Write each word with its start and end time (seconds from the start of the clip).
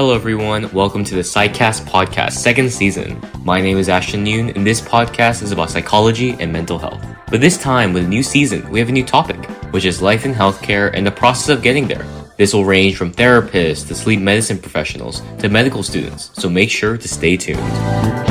Hello, 0.00 0.14
everyone. 0.14 0.72
Welcome 0.72 1.04
to 1.04 1.14
the 1.14 1.20
SciCast 1.20 1.84
podcast, 1.84 2.32
second 2.32 2.72
season. 2.72 3.20
My 3.44 3.60
name 3.60 3.76
is 3.76 3.90
Ashton 3.90 4.24
Yoon, 4.24 4.56
and 4.56 4.66
this 4.66 4.80
podcast 4.80 5.42
is 5.42 5.52
about 5.52 5.68
psychology 5.68 6.34
and 6.40 6.50
mental 6.50 6.78
health. 6.78 7.04
But 7.30 7.42
this 7.42 7.58
time, 7.58 7.92
with 7.92 8.06
a 8.06 8.08
new 8.08 8.22
season, 8.22 8.66
we 8.70 8.78
have 8.78 8.88
a 8.88 8.92
new 8.92 9.04
topic, 9.04 9.44
which 9.72 9.84
is 9.84 10.00
life 10.00 10.24
in 10.24 10.32
healthcare 10.32 10.90
and 10.94 11.06
the 11.06 11.10
process 11.10 11.50
of 11.50 11.62
getting 11.62 11.86
there. 11.86 12.06
This 12.38 12.54
will 12.54 12.64
range 12.64 12.96
from 12.96 13.12
therapists 13.12 13.86
to 13.88 13.94
sleep 13.94 14.20
medicine 14.20 14.56
professionals 14.58 15.20
to 15.40 15.50
medical 15.50 15.82
students, 15.82 16.30
so 16.32 16.48
make 16.48 16.70
sure 16.70 16.96
to 16.96 17.06
stay 17.06 17.36
tuned. 17.36 18.29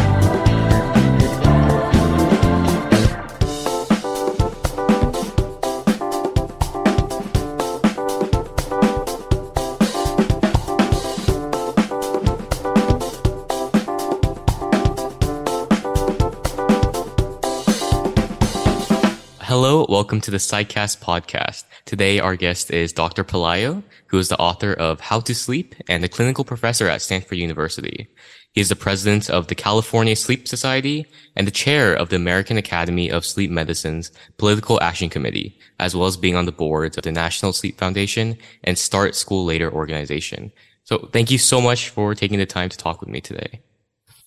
Welcome 19.99 20.21
to 20.21 20.31
the 20.31 20.37
SciCast 20.37 21.01
podcast. 21.01 21.65
Today, 21.83 22.21
our 22.21 22.37
guest 22.37 22.71
is 22.71 22.93
Dr. 22.93 23.25
Pelayo, 23.25 23.83
who 24.07 24.17
is 24.17 24.29
the 24.29 24.39
author 24.39 24.71
of 24.71 25.01
How 25.01 25.19
to 25.19 25.35
Sleep 25.35 25.75
and 25.89 26.05
a 26.05 26.07
clinical 26.07 26.45
professor 26.45 26.87
at 26.87 27.01
Stanford 27.01 27.37
University. 27.37 28.07
He 28.53 28.61
is 28.61 28.69
the 28.69 28.77
president 28.77 29.29
of 29.29 29.47
the 29.47 29.55
California 29.55 30.15
Sleep 30.15 30.47
Society 30.47 31.05
and 31.35 31.45
the 31.45 31.51
chair 31.51 31.93
of 31.93 32.07
the 32.07 32.15
American 32.15 32.57
Academy 32.57 33.11
of 33.11 33.25
Sleep 33.25 33.51
Medicine's 33.51 34.09
Political 34.37 34.81
Action 34.81 35.09
Committee, 35.09 35.59
as 35.79 35.93
well 35.93 36.07
as 36.07 36.15
being 36.15 36.37
on 36.37 36.45
the 36.45 36.53
boards 36.53 36.95
of 36.95 37.03
the 37.03 37.11
National 37.11 37.51
Sleep 37.51 37.77
Foundation 37.77 38.37
and 38.63 38.77
Start 38.77 39.15
School 39.15 39.43
Later 39.43 39.69
organization. 39.69 40.53
So 40.85 41.09
thank 41.11 41.29
you 41.29 41.37
so 41.37 41.59
much 41.59 41.89
for 41.89 42.15
taking 42.15 42.39
the 42.39 42.45
time 42.45 42.69
to 42.69 42.77
talk 42.77 43.01
with 43.01 43.09
me 43.09 43.19
today. 43.19 43.59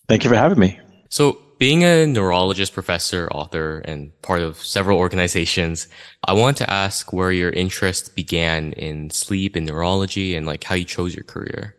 Thank 0.06 0.22
you 0.22 0.28
for 0.28 0.36
having 0.36 0.58
me. 0.58 0.78
So 1.08 1.38
being 1.62 1.84
a 1.84 2.04
neurologist, 2.08 2.72
professor, 2.74 3.28
author, 3.30 3.78
and 3.84 4.10
part 4.22 4.42
of 4.42 4.56
several 4.56 4.98
organizations, 4.98 5.86
I 6.24 6.32
want 6.32 6.56
to 6.56 6.68
ask 6.68 7.12
where 7.12 7.30
your 7.30 7.50
interest 7.50 8.16
began 8.16 8.72
in 8.72 9.10
sleep 9.10 9.54
and 9.54 9.64
neurology 9.64 10.34
and 10.34 10.44
like 10.44 10.64
how 10.64 10.74
you 10.74 10.84
chose 10.84 11.14
your 11.14 11.22
career. 11.22 11.76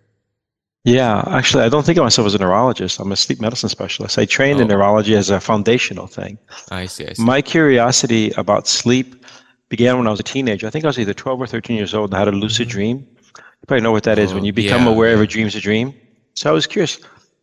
Yeah, 0.85 1.21
actually, 1.27 1.65
I 1.65 1.69
don't 1.69 1.85
think 1.85 1.97
of 1.97 2.05
myself 2.05 2.27
as 2.27 2.33
a 2.33 2.37
neurologist. 2.37 2.97
I'm 3.01 3.11
a 3.11 3.17
sleep 3.17 3.41
medicine 3.41 3.67
specialist. 3.67 4.17
I 4.17 4.23
trained 4.23 4.59
oh. 4.59 4.61
in 4.61 4.69
neurology 4.69 5.17
as 5.17 5.29
a 5.29 5.41
foundational 5.41 6.07
thing. 6.07 6.37
I 6.71 6.85
see, 6.85 7.05
I 7.05 7.11
see. 7.11 7.21
My 7.21 7.41
curiosity 7.41 8.31
about 8.37 8.69
sleep 8.69 9.25
began 9.67 9.97
when 9.97 10.07
I 10.07 10.11
was 10.11 10.21
a 10.21 10.23
teenager. 10.23 10.65
I 10.65 10.69
think 10.69 10.85
I 10.85 10.87
was 10.87 10.97
either 10.97 11.13
12 11.13 11.41
or 11.41 11.47
13 11.47 11.75
years 11.75 11.93
old 11.93 12.11
and 12.11 12.15
I 12.15 12.19
had 12.19 12.29
a 12.29 12.31
lucid 12.31 12.69
mm-hmm. 12.69 12.77
dream. 12.77 12.97
You 13.35 13.67
probably 13.67 13.81
know 13.81 13.91
what 13.91 14.03
that 14.03 14.17
oh, 14.17 14.21
is 14.21 14.33
when 14.33 14.45
you 14.45 14.53
become 14.53 14.85
yeah, 14.85 14.93
aware 14.93 15.13
of 15.13 15.19
a 15.19 15.27
dream's 15.27 15.55
a 15.55 15.59
dream. 15.59 15.93
So 16.35 16.49
I 16.49 16.53
was 16.53 16.67
curious, 16.67 17.01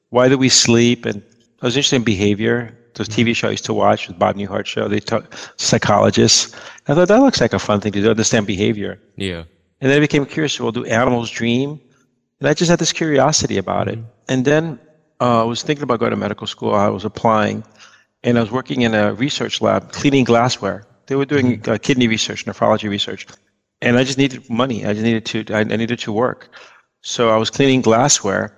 why 0.08 0.30
do 0.30 0.38
we 0.38 0.48
sleep? 0.48 1.04
And 1.04 1.22
I 1.62 1.66
was 1.66 1.76
interested 1.76 1.96
in 1.96 2.04
behavior. 2.04 2.76
Those 2.94 3.08
TV 3.08 3.26
Mm-hmm. 3.28 3.32
shows 3.32 3.48
I 3.48 3.52
used 3.52 3.64
to 3.66 3.74
watch, 3.74 4.08
the 4.08 4.14
Bob 4.14 4.36
Newhart 4.36 4.66
show, 4.66 4.88
they 4.88 4.98
talk 5.00 5.32
psychologists. 5.56 6.54
I 6.88 6.94
thought 6.94 7.08
that 7.08 7.20
looks 7.20 7.40
like 7.40 7.52
a 7.52 7.58
fun 7.58 7.80
thing 7.80 7.92
to 7.92 8.02
do, 8.02 8.10
understand 8.10 8.46
behavior. 8.46 8.98
Yeah. 9.16 9.44
And 9.80 9.90
then 9.90 9.96
I 9.96 10.00
became 10.00 10.26
curious, 10.26 10.58
well, 10.60 10.72
do 10.72 10.84
animals 10.86 11.30
dream? 11.30 11.80
And 12.40 12.48
I 12.48 12.54
just 12.54 12.70
had 12.70 12.78
this 12.78 12.92
curiosity 12.92 13.58
about 13.58 13.88
it. 13.88 13.98
And 14.28 14.44
then 14.44 14.78
uh, 15.20 15.42
I 15.42 15.44
was 15.44 15.62
thinking 15.62 15.82
about 15.82 16.00
going 16.00 16.10
to 16.10 16.16
medical 16.16 16.46
school. 16.46 16.74
I 16.74 16.88
was 16.88 17.04
applying, 17.04 17.62
and 18.24 18.36
I 18.38 18.40
was 18.40 18.50
working 18.50 18.82
in 18.82 18.94
a 18.94 19.14
research 19.14 19.60
lab 19.60 19.92
cleaning 19.92 20.24
glassware. 20.24 20.86
They 21.06 21.16
were 21.16 21.26
doing 21.26 21.62
uh, 21.68 21.78
kidney 21.80 22.08
research, 22.08 22.44
nephrology 22.46 22.88
research. 22.88 23.26
And 23.82 23.96
I 23.96 24.04
just 24.04 24.18
needed 24.18 24.48
money. 24.50 24.84
I 24.84 24.92
just 24.92 25.04
needed 25.04 25.24
to, 25.26 25.54
I, 25.54 25.60
I 25.60 25.64
needed 25.64 25.98
to 26.00 26.12
work. 26.12 26.48
So 27.02 27.30
I 27.30 27.36
was 27.36 27.50
cleaning 27.50 27.80
glassware. 27.80 28.56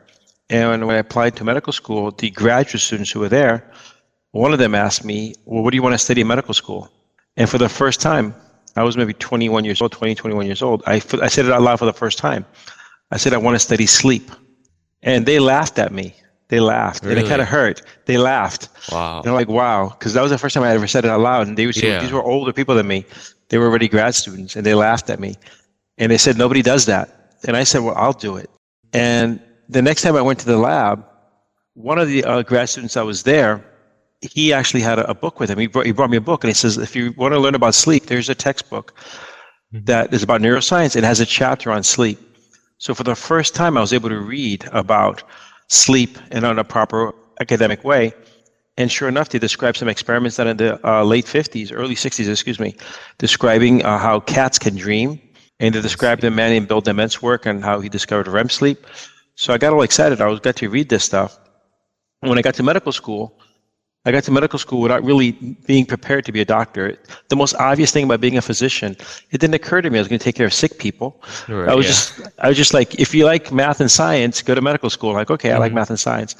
And 0.52 0.86
when 0.86 0.94
I 0.94 0.98
applied 0.98 1.34
to 1.36 1.44
medical 1.44 1.72
school, 1.72 2.10
the 2.10 2.30
graduate 2.30 2.82
students 2.82 3.10
who 3.10 3.20
were 3.20 3.28
there, 3.28 3.68
one 4.32 4.52
of 4.52 4.58
them 4.58 4.74
asked 4.74 5.04
me, 5.04 5.34
Well, 5.46 5.62
what 5.62 5.70
do 5.70 5.76
you 5.76 5.82
want 5.82 5.94
to 5.94 5.98
study 5.98 6.20
in 6.20 6.26
medical 6.26 6.54
school? 6.54 6.90
And 7.36 7.48
for 7.48 7.58
the 7.58 7.68
first 7.68 8.00
time, 8.00 8.34
I 8.76 8.82
was 8.82 8.96
maybe 8.96 9.14
21 9.14 9.64
years 9.64 9.80
old, 9.80 9.92
20, 9.92 10.14
21 10.14 10.46
years 10.46 10.62
old. 10.62 10.82
I, 10.86 10.94
I 10.94 11.28
said 11.28 11.46
it 11.46 11.52
out 11.52 11.62
loud 11.62 11.78
for 11.78 11.86
the 11.86 11.92
first 11.92 12.18
time. 12.18 12.44
I 13.10 13.16
said, 13.16 13.32
I 13.32 13.38
want 13.38 13.54
to 13.54 13.58
study 13.58 13.86
sleep. 13.86 14.30
And 15.02 15.26
they 15.26 15.38
laughed 15.38 15.78
at 15.78 15.92
me. 15.92 16.14
They 16.48 16.60
laughed. 16.60 17.02
And 17.04 17.18
it 17.18 17.26
kind 17.26 17.40
of 17.40 17.48
hurt. 17.48 17.82
They 18.04 18.18
laughed. 18.18 18.68
Wow. 18.90 19.20
And 19.20 19.28
I'm 19.28 19.34
like, 19.34 19.48
wow. 19.48 19.88
Because 19.88 20.12
that 20.14 20.22
was 20.22 20.30
the 20.30 20.38
first 20.38 20.54
time 20.54 20.64
I 20.64 20.70
ever 20.72 20.86
said 20.86 21.04
it 21.04 21.10
out 21.10 21.20
loud. 21.20 21.46
And 21.48 21.56
they 21.56 21.66
were, 21.66 21.72
Yeah. 21.72 22.00
these 22.00 22.12
were 22.12 22.22
older 22.22 22.52
people 22.52 22.74
than 22.74 22.86
me. 22.86 23.06
They 23.48 23.56
were 23.58 23.66
already 23.66 23.88
grad 23.88 24.14
students. 24.14 24.54
And 24.54 24.64
they 24.66 24.74
laughed 24.74 25.08
at 25.08 25.18
me. 25.18 25.36
And 25.98 26.12
they 26.12 26.18
said, 26.18 26.36
nobody 26.36 26.60
does 26.62 26.84
that. 26.86 27.36
And 27.46 27.56
I 27.56 27.64
said, 27.64 27.80
well, 27.82 27.94
I'll 27.96 28.12
do 28.12 28.36
it. 28.36 28.50
And 28.92 29.40
the 29.68 29.82
next 29.82 30.02
time 30.02 30.16
I 30.16 30.22
went 30.22 30.38
to 30.40 30.46
the 30.46 30.58
lab, 30.58 31.04
one 31.74 31.98
of 31.98 32.08
the 32.08 32.24
uh, 32.24 32.42
grad 32.42 32.68
students 32.68 32.94
that 32.94 33.06
was 33.06 33.22
there, 33.22 33.64
he 34.20 34.52
actually 34.52 34.82
had 34.82 34.98
a, 34.98 35.10
a 35.10 35.14
book 35.14 35.40
with 35.40 35.50
him. 35.50 35.58
He 35.58 35.66
brought, 35.66 35.86
he 35.86 35.92
brought 35.92 36.10
me 36.10 36.16
a 36.16 36.22
book 36.22 36.44
and 36.44 36.48
he 36.50 36.54
says, 36.54 36.78
if 36.78 36.94
you 36.94 37.12
want 37.16 37.32
to 37.32 37.40
learn 37.40 37.54
about 37.54 37.74
sleep, 37.74 38.06
there's 38.06 38.28
a 38.28 38.34
textbook 38.34 38.94
that 39.72 40.12
is 40.12 40.22
about 40.22 40.40
neuroscience. 40.40 40.96
It 40.96 41.04
has 41.04 41.20
a 41.20 41.26
chapter 41.26 41.70
on 41.70 41.82
sleep. 41.82 42.18
So 42.78 42.94
for 42.94 43.04
the 43.04 43.14
first 43.14 43.54
time, 43.54 43.76
I 43.76 43.80
was 43.80 43.92
able 43.92 44.08
to 44.08 44.20
read 44.20 44.68
about 44.72 45.22
sleep 45.68 46.18
in 46.30 46.44
a 46.44 46.64
proper 46.64 47.14
academic 47.40 47.84
way. 47.84 48.12
And 48.76 48.90
sure 48.90 49.08
enough, 49.08 49.28
they 49.28 49.38
described 49.38 49.76
some 49.76 49.88
experiments 49.88 50.36
done 50.36 50.48
in 50.48 50.56
the 50.56 50.88
uh, 50.88 51.04
late 51.04 51.26
50s, 51.26 51.70
early 51.72 51.94
60s, 51.94 52.30
excuse 52.30 52.58
me, 52.58 52.74
describing 53.18 53.84
uh, 53.84 53.98
how 53.98 54.20
cats 54.20 54.58
can 54.58 54.76
dream. 54.76 55.20
And 55.60 55.74
they 55.74 55.80
described 55.80 56.24
a 56.24 56.30
man 56.30 56.50
named 56.50 56.68
Bill 56.68 56.80
Dement's 56.80 57.22
work 57.22 57.46
and 57.46 57.62
how 57.62 57.80
he 57.80 57.88
discovered 57.88 58.26
REM 58.28 58.48
sleep. 58.48 58.86
So 59.34 59.52
I 59.52 59.58
got 59.58 59.72
all 59.72 59.82
excited. 59.82 60.20
I 60.20 60.26
was 60.26 60.40
got 60.40 60.56
to 60.56 60.68
read 60.68 60.88
this 60.88 61.04
stuff. 61.04 61.38
And 62.20 62.28
when 62.28 62.38
I 62.38 62.42
got 62.42 62.54
to 62.54 62.62
medical 62.62 62.92
school, 62.92 63.38
I 64.04 64.10
got 64.10 64.24
to 64.24 64.32
medical 64.32 64.58
school 64.58 64.80
without 64.80 65.04
really 65.04 65.32
being 65.66 65.86
prepared 65.86 66.24
to 66.24 66.32
be 66.32 66.40
a 66.40 66.44
doctor. 66.44 66.98
The 67.28 67.36
most 67.36 67.54
obvious 67.56 67.92
thing 67.92 68.04
about 68.04 68.20
being 68.20 68.36
a 68.36 68.42
physician, 68.42 68.96
it 69.30 69.40
didn't 69.40 69.54
occur 69.54 69.80
to 69.80 69.90
me 69.90 69.98
I 69.98 70.00
was 70.00 70.08
going 70.08 70.18
to 70.18 70.24
take 70.24 70.34
care 70.34 70.46
of 70.46 70.52
sick 70.52 70.78
people. 70.78 71.22
Right, 71.48 71.68
I 71.68 71.74
was 71.74 71.86
yeah. 71.86 71.90
just, 71.92 72.20
I 72.40 72.48
was 72.48 72.56
just 72.56 72.74
like, 72.74 72.98
if 72.98 73.14
you 73.14 73.24
like 73.26 73.52
math 73.52 73.80
and 73.80 73.90
science, 73.90 74.42
go 74.42 74.54
to 74.54 74.60
medical 74.60 74.90
school. 74.90 75.12
Like, 75.12 75.30
okay, 75.30 75.52
I 75.52 75.58
like 75.58 75.72
math 75.72 75.90
and 75.90 76.00
science, 76.00 76.34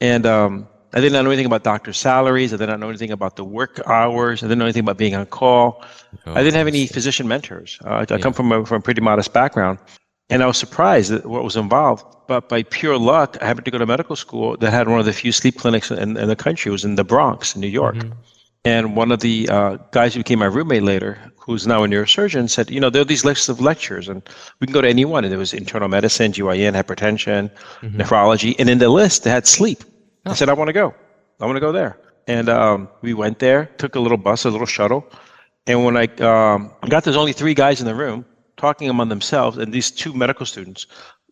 and 0.00 0.26
um, 0.26 0.68
I 0.92 1.00
did 1.00 1.12
not 1.12 1.22
know 1.22 1.30
anything 1.30 1.46
about 1.46 1.62
doctor 1.62 1.92
salaries. 1.94 2.52
I 2.52 2.58
did 2.58 2.68
not 2.68 2.80
know 2.80 2.88
anything 2.88 3.12
about 3.12 3.36
the 3.36 3.44
work 3.44 3.80
hours. 3.86 4.42
I 4.42 4.46
didn't 4.46 4.58
know 4.58 4.66
anything 4.66 4.82
about 4.82 4.98
being 4.98 5.14
on 5.14 5.24
call. 5.26 5.84
I 6.26 6.42
didn't 6.42 6.56
have 6.56 6.66
any 6.66 6.86
physician 6.86 7.26
mentors. 7.28 7.78
Uh, 7.84 8.04
I 8.10 8.18
come 8.18 8.32
from 8.32 8.52
a, 8.52 8.66
from 8.66 8.78
a 8.78 8.82
pretty 8.82 9.00
modest 9.00 9.32
background, 9.32 9.78
and 10.30 10.42
I 10.42 10.46
was 10.46 10.56
surprised 10.56 11.12
at 11.12 11.26
what 11.26 11.44
was 11.44 11.56
involved. 11.56 12.04
But 12.28 12.48
by 12.48 12.62
pure 12.62 12.96
luck, 12.96 13.36
I 13.40 13.46
happened 13.46 13.64
to 13.64 13.70
go 13.72 13.78
to 13.78 13.86
medical 13.86 14.14
school 14.14 14.56
that 14.58 14.70
had 14.70 14.88
one 14.88 15.00
of 15.00 15.06
the 15.06 15.12
few 15.12 15.32
sleep 15.32 15.58
clinics 15.58 15.90
in, 15.90 16.16
in 16.16 16.28
the 16.28 16.36
country. 16.36 16.70
It 16.70 16.72
was 16.72 16.84
in 16.84 16.94
the 16.94 17.04
Bronx, 17.04 17.54
in 17.54 17.60
New 17.60 17.66
York. 17.66 17.96
And 18.64 18.94
one 18.94 19.10
of 19.10 19.20
the 19.20 19.48
uh, 19.48 19.78
guys 19.90 20.14
who 20.14 20.20
became 20.20 20.38
my 20.38 20.46
roommate 20.46 20.82
later, 20.82 21.18
who's 21.38 21.66
now 21.66 21.82
a 21.82 21.88
neurosurgeon, 21.88 22.48
said, 22.48 22.70
you 22.70 22.78
know, 22.78 22.90
there 22.90 23.02
are 23.02 23.06
these 23.06 23.24
lists 23.24 23.48
of 23.48 23.60
lectures, 23.60 24.06
and 24.08 24.22
we 24.60 24.66
can 24.66 24.74
go 24.74 24.82
to 24.82 24.88
any 24.88 25.04
one. 25.04 25.24
And 25.24 25.32
there 25.32 25.38
was 25.38 25.54
internal 25.54 25.88
medicine, 25.88 26.32
GYN, 26.32 26.74
hypertension, 26.74 27.50
nephrology, 27.82 28.54
and 28.58 28.68
in 28.68 28.78
the 28.78 28.90
list 28.90 29.24
they 29.24 29.30
had 29.30 29.46
sleep. 29.46 29.82
I 30.26 30.34
said, 30.34 30.48
I 30.48 30.52
want 30.52 30.68
to 30.68 30.74
go. 30.74 30.94
I 31.40 31.46
want 31.46 31.56
to 31.56 31.60
go 31.60 31.72
there. 31.72 31.98
And 32.26 32.48
um, 32.50 32.88
we 33.00 33.14
went 33.14 33.38
there, 33.38 33.66
took 33.78 33.96
a 33.96 34.00
little 34.00 34.18
bus, 34.18 34.44
a 34.44 34.50
little 34.50 34.66
shuttle. 34.66 35.10
And 35.66 35.84
when 35.84 35.96
I 35.96 36.04
um, 36.20 36.70
got, 36.88 37.04
there's 37.04 37.16
only 37.16 37.32
three 37.32 37.54
guys 37.54 37.80
in 37.80 37.86
the 37.86 37.94
room 37.94 38.24
talking 38.60 38.88
among 38.88 39.08
themselves, 39.08 39.56
and 39.56 39.72
these 39.72 39.90
two 39.90 40.12
medical 40.12 40.46
students. 40.46 40.86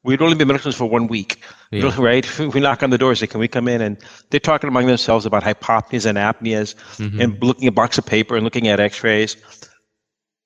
We'd 0.04 0.22
only 0.22 0.36
been 0.36 0.48
medical 0.48 0.72
students 0.72 0.78
for 0.78 0.88
one 0.98 1.06
week, 1.08 1.42
Yeah. 1.70 1.94
right? 2.10 2.24
We 2.54 2.60
knock 2.60 2.82
on 2.82 2.90
the 2.90 2.98
door, 2.98 3.14
say, 3.14 3.26
"Can 3.26 3.40
we 3.40 3.48
come 3.48 3.68
in?" 3.68 3.80
And 3.80 3.96
they're 4.30 4.40
talking 4.40 4.68
among 4.68 4.86
themselves 4.86 5.26
about 5.26 5.42
hypopneas 5.42 6.06
and 6.06 6.16
apneas, 6.18 6.74
mm-hmm. 6.96 7.20
and 7.20 7.42
looking 7.42 7.66
at 7.66 7.72
a 7.76 7.78
box 7.82 7.98
of 7.98 8.06
paper 8.06 8.34
and 8.36 8.44
looking 8.44 8.68
at 8.68 8.80
X-rays. 8.80 9.36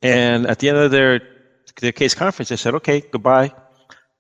And 0.03 0.47
at 0.47 0.59
the 0.59 0.69
end 0.69 0.79
of 0.79 0.91
their 0.91 1.21
their 1.81 1.93
case 1.93 2.15
conference, 2.15 2.49
they 2.49 2.57
said, 2.57 2.75
"Okay, 2.75 3.03
goodbye." 3.13 3.53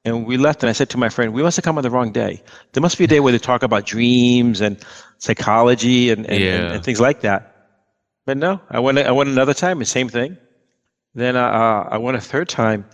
And 0.04 0.26
we 0.26 0.36
left, 0.36 0.62
and 0.62 0.70
I 0.70 0.72
said 0.72 0.90
to 0.90 0.98
my 0.98 1.08
friend, 1.08 1.32
"We 1.32 1.42
must 1.42 1.56
have 1.56 1.64
come 1.64 1.78
on 1.78 1.82
the 1.82 1.90
wrong 1.90 2.12
day. 2.12 2.42
There 2.72 2.80
must 2.80 2.98
be 2.98 3.04
a 3.04 3.06
day 3.14 3.20
where 3.20 3.32
they 3.32 3.38
talk 3.38 3.62
about 3.62 3.86
dreams 3.86 4.60
and 4.60 4.76
psychology 5.18 6.10
and, 6.10 6.26
and, 6.26 6.42
and, 6.42 6.72
and 6.74 6.84
things 6.84 7.00
like 7.00 7.20
that." 7.22 7.40
But 8.26 8.36
no, 8.36 8.60
I 8.70 8.78
went. 8.80 8.98
I 8.98 9.12
went 9.12 9.30
another 9.30 9.54
time, 9.54 9.78
the 9.78 9.84
same 9.84 10.08
thing. 10.08 10.36
Then 11.14 11.36
uh, 11.36 11.42
uh, 11.42 11.88
I 11.90 11.98
went 11.98 12.16
a 12.16 12.20
third 12.20 12.48
time, 12.48 12.86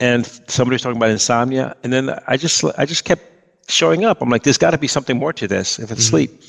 and 0.00 0.26
somebody 0.48 0.74
was 0.74 0.82
talking 0.82 0.96
about 0.96 1.10
insomnia, 1.10 1.76
and 1.82 1.92
then 1.92 2.18
I 2.26 2.36
just 2.36 2.64
I 2.78 2.86
just 2.86 3.04
kept 3.04 3.22
showing 3.68 4.04
up. 4.04 4.22
I'm 4.22 4.30
like, 4.30 4.44
there's 4.44 4.58
got 4.58 4.70
to 4.70 4.78
be 4.78 4.88
something 4.88 5.18
more 5.18 5.32
to 5.34 5.48
this 5.48 5.78
if 5.78 5.90
it's 5.90 6.02
mm-hmm. 6.02 6.10
sleep. 6.10 6.42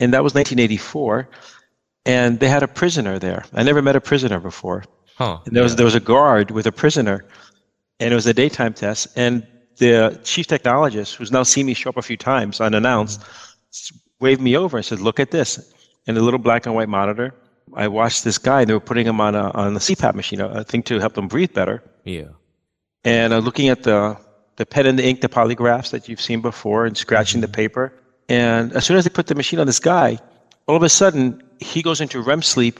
And 0.00 0.14
that 0.14 0.22
was 0.22 0.34
1984, 0.34 1.28
and 2.06 2.38
they 2.40 2.48
had 2.48 2.62
a 2.62 2.68
prisoner 2.68 3.18
there. 3.18 3.44
I 3.52 3.62
never 3.62 3.82
met 3.82 3.96
a 3.96 4.00
prisoner 4.00 4.40
before. 4.40 4.84
Huh. 5.16 5.40
And 5.44 5.56
there 5.56 5.62
was 5.62 5.76
there 5.76 5.84
was 5.84 5.96
a 5.96 6.00
guard 6.00 6.50
with 6.52 6.66
a 6.66 6.72
prisoner, 6.72 7.24
and 7.98 8.12
it 8.12 8.14
was 8.14 8.26
a 8.26 8.34
daytime 8.34 8.74
test. 8.74 9.08
And 9.16 9.46
the 9.78 10.20
chief 10.24 10.46
technologist, 10.46 11.16
who's 11.16 11.32
now 11.32 11.42
seen 11.42 11.66
me 11.66 11.74
show 11.74 11.90
up 11.90 11.96
a 11.96 12.02
few 12.02 12.16
times 12.16 12.60
unannounced, 12.60 13.20
mm-hmm. 13.20 13.68
s- 13.72 13.92
waved 14.20 14.40
me 14.40 14.56
over 14.56 14.76
and 14.76 14.86
said, 14.86 15.00
"Look 15.00 15.20
at 15.20 15.30
this." 15.30 15.74
And 16.06 16.16
a 16.16 16.22
little 16.22 16.38
black 16.38 16.64
and 16.64 16.74
white 16.74 16.88
monitor. 16.88 17.34
I 17.74 17.88
watched 17.88 18.24
this 18.24 18.38
guy. 18.38 18.64
They 18.64 18.72
were 18.72 18.80
putting 18.80 19.06
him 19.06 19.20
on 19.20 19.34
a 19.34 19.50
on 19.50 19.76
a 19.76 19.78
CPAP 19.78 20.14
machine, 20.14 20.40
a 20.40 20.64
thing 20.64 20.82
to 20.84 20.98
help 20.98 21.16
him 21.16 21.28
breathe 21.28 21.52
better. 21.52 21.82
Yeah. 22.04 22.28
And 23.04 23.32
uh, 23.32 23.38
looking 23.38 23.68
at 23.68 23.82
the 23.82 24.16
the 24.56 24.66
pen 24.66 24.86
and 24.86 24.98
the 24.98 25.06
ink, 25.06 25.20
the 25.20 25.28
polygraphs 25.28 25.90
that 25.90 26.08
you've 26.08 26.20
seen 26.20 26.40
before, 26.40 26.84
and 26.86 26.96
scratching 26.96 27.40
the 27.40 27.48
paper. 27.48 27.92
And 28.28 28.72
as 28.72 28.84
soon 28.84 28.96
as 28.96 29.04
they 29.04 29.10
put 29.10 29.26
the 29.26 29.34
machine 29.34 29.58
on 29.60 29.66
this 29.66 29.78
guy, 29.78 30.18
all 30.66 30.76
of 30.76 30.82
a 30.82 30.88
sudden 30.88 31.42
he 31.60 31.82
goes 31.82 32.00
into 32.00 32.20
REM 32.20 32.42
sleep, 32.42 32.78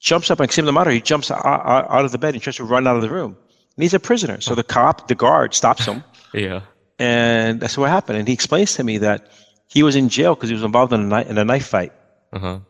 jumps 0.00 0.30
up, 0.30 0.40
and 0.40 0.50
same 0.50 0.64
the 0.64 0.72
matter. 0.72 0.90
He 0.90 1.00
jumps 1.00 1.30
out, 1.30 1.44
out 1.44 2.04
of 2.04 2.12
the 2.12 2.18
bed 2.18 2.34
and 2.34 2.42
tries 2.42 2.56
to 2.56 2.64
run 2.64 2.86
out 2.86 2.96
of 2.96 3.02
the 3.02 3.10
room. 3.10 3.36
And 3.76 3.82
he's 3.82 3.94
a 3.94 4.00
prisoner. 4.00 4.40
So 4.40 4.54
the 4.54 4.64
cop, 4.64 5.08
the 5.08 5.14
guard, 5.14 5.54
stops 5.54 5.86
him. 5.86 6.04
yeah. 6.34 6.60
And 6.98 7.60
that's 7.60 7.76
what 7.76 7.90
happened. 7.90 8.18
And 8.18 8.28
he 8.28 8.34
explains 8.34 8.74
to 8.74 8.84
me 8.84 8.98
that 8.98 9.28
he 9.68 9.82
was 9.82 9.96
in 9.96 10.08
jail 10.08 10.34
because 10.34 10.50
he 10.50 10.54
was 10.54 10.64
involved 10.64 10.92
in 10.92 11.00
a, 11.00 11.04
knife, 11.04 11.26
in 11.28 11.38
a 11.38 11.44
knife 11.44 11.66
fight. 11.66 11.92
Uh-huh. 12.32 12.60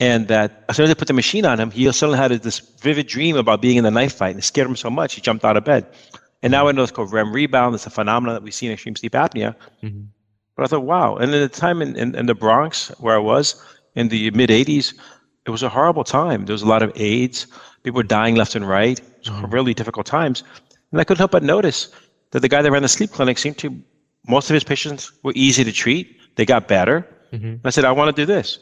And 0.00 0.28
that 0.28 0.64
as 0.68 0.76
soon 0.76 0.84
as 0.84 0.90
they 0.90 0.94
put 0.94 1.08
the 1.08 1.14
machine 1.14 1.44
on 1.44 1.60
him, 1.60 1.70
he 1.70 1.90
suddenly 1.92 2.18
had 2.18 2.30
this 2.42 2.58
vivid 2.58 3.06
dream 3.06 3.36
about 3.36 3.60
being 3.60 3.76
in 3.76 3.84
the 3.84 3.90
knife 3.90 4.14
fight. 4.14 4.30
And 4.30 4.38
it 4.38 4.42
scared 4.42 4.66
him 4.66 4.76
so 4.76 4.88
much, 4.88 5.14
he 5.14 5.20
jumped 5.20 5.44
out 5.44 5.58
of 5.58 5.64
bed. 5.64 5.86
And 6.42 6.50
now 6.50 6.68
I 6.68 6.72
know 6.72 6.82
it's 6.82 6.90
called 6.90 7.12
REM 7.12 7.32
rebound. 7.32 7.74
It's 7.74 7.86
a 7.86 7.90
phenomenon 7.90 8.34
that 8.34 8.42
we 8.42 8.50
see 8.50 8.66
in 8.66 8.72
extreme 8.72 8.96
sleep 8.96 9.12
apnea. 9.12 9.54
Mm-hmm. 9.82 10.04
But 10.56 10.64
I 10.64 10.66
thought, 10.68 10.84
wow. 10.84 11.16
And 11.16 11.34
at 11.34 11.52
the 11.52 11.60
time 11.60 11.82
in, 11.82 11.96
in, 11.96 12.14
in 12.14 12.26
the 12.26 12.34
Bronx, 12.34 12.88
where 12.98 13.14
I 13.14 13.18
was 13.18 13.62
in 13.94 14.08
the 14.08 14.30
mid 14.30 14.50
80s, 14.50 14.94
it 15.46 15.50
was 15.50 15.62
a 15.62 15.68
horrible 15.68 16.04
time. 16.04 16.46
There 16.46 16.54
was 16.54 16.62
a 16.62 16.66
lot 16.66 16.82
of 16.82 16.92
AIDS. 16.96 17.46
People 17.82 17.98
were 17.98 18.02
dying 18.02 18.36
left 18.36 18.54
and 18.54 18.66
right. 18.66 18.98
It 18.98 19.18
was 19.18 19.28
mm-hmm. 19.28 19.50
really 19.50 19.74
difficult 19.74 20.06
times. 20.06 20.42
And 20.92 21.00
I 21.00 21.04
couldn't 21.04 21.18
help 21.18 21.30
but 21.30 21.42
notice 21.42 21.88
that 22.30 22.40
the 22.40 22.48
guy 22.48 22.62
that 22.62 22.70
ran 22.70 22.82
the 22.82 22.88
sleep 22.88 23.10
clinic 23.10 23.38
seemed 23.38 23.58
to, 23.58 23.82
most 24.28 24.50
of 24.50 24.54
his 24.54 24.64
patients 24.64 25.12
were 25.22 25.32
easy 25.34 25.64
to 25.64 25.72
treat. 25.72 26.18
They 26.36 26.46
got 26.46 26.68
better. 26.68 27.06
Mm-hmm. 27.32 27.66
I 27.66 27.70
said, 27.70 27.84
I 27.84 27.92
want 27.92 28.14
to 28.14 28.22
do 28.22 28.26
this. 28.26 28.58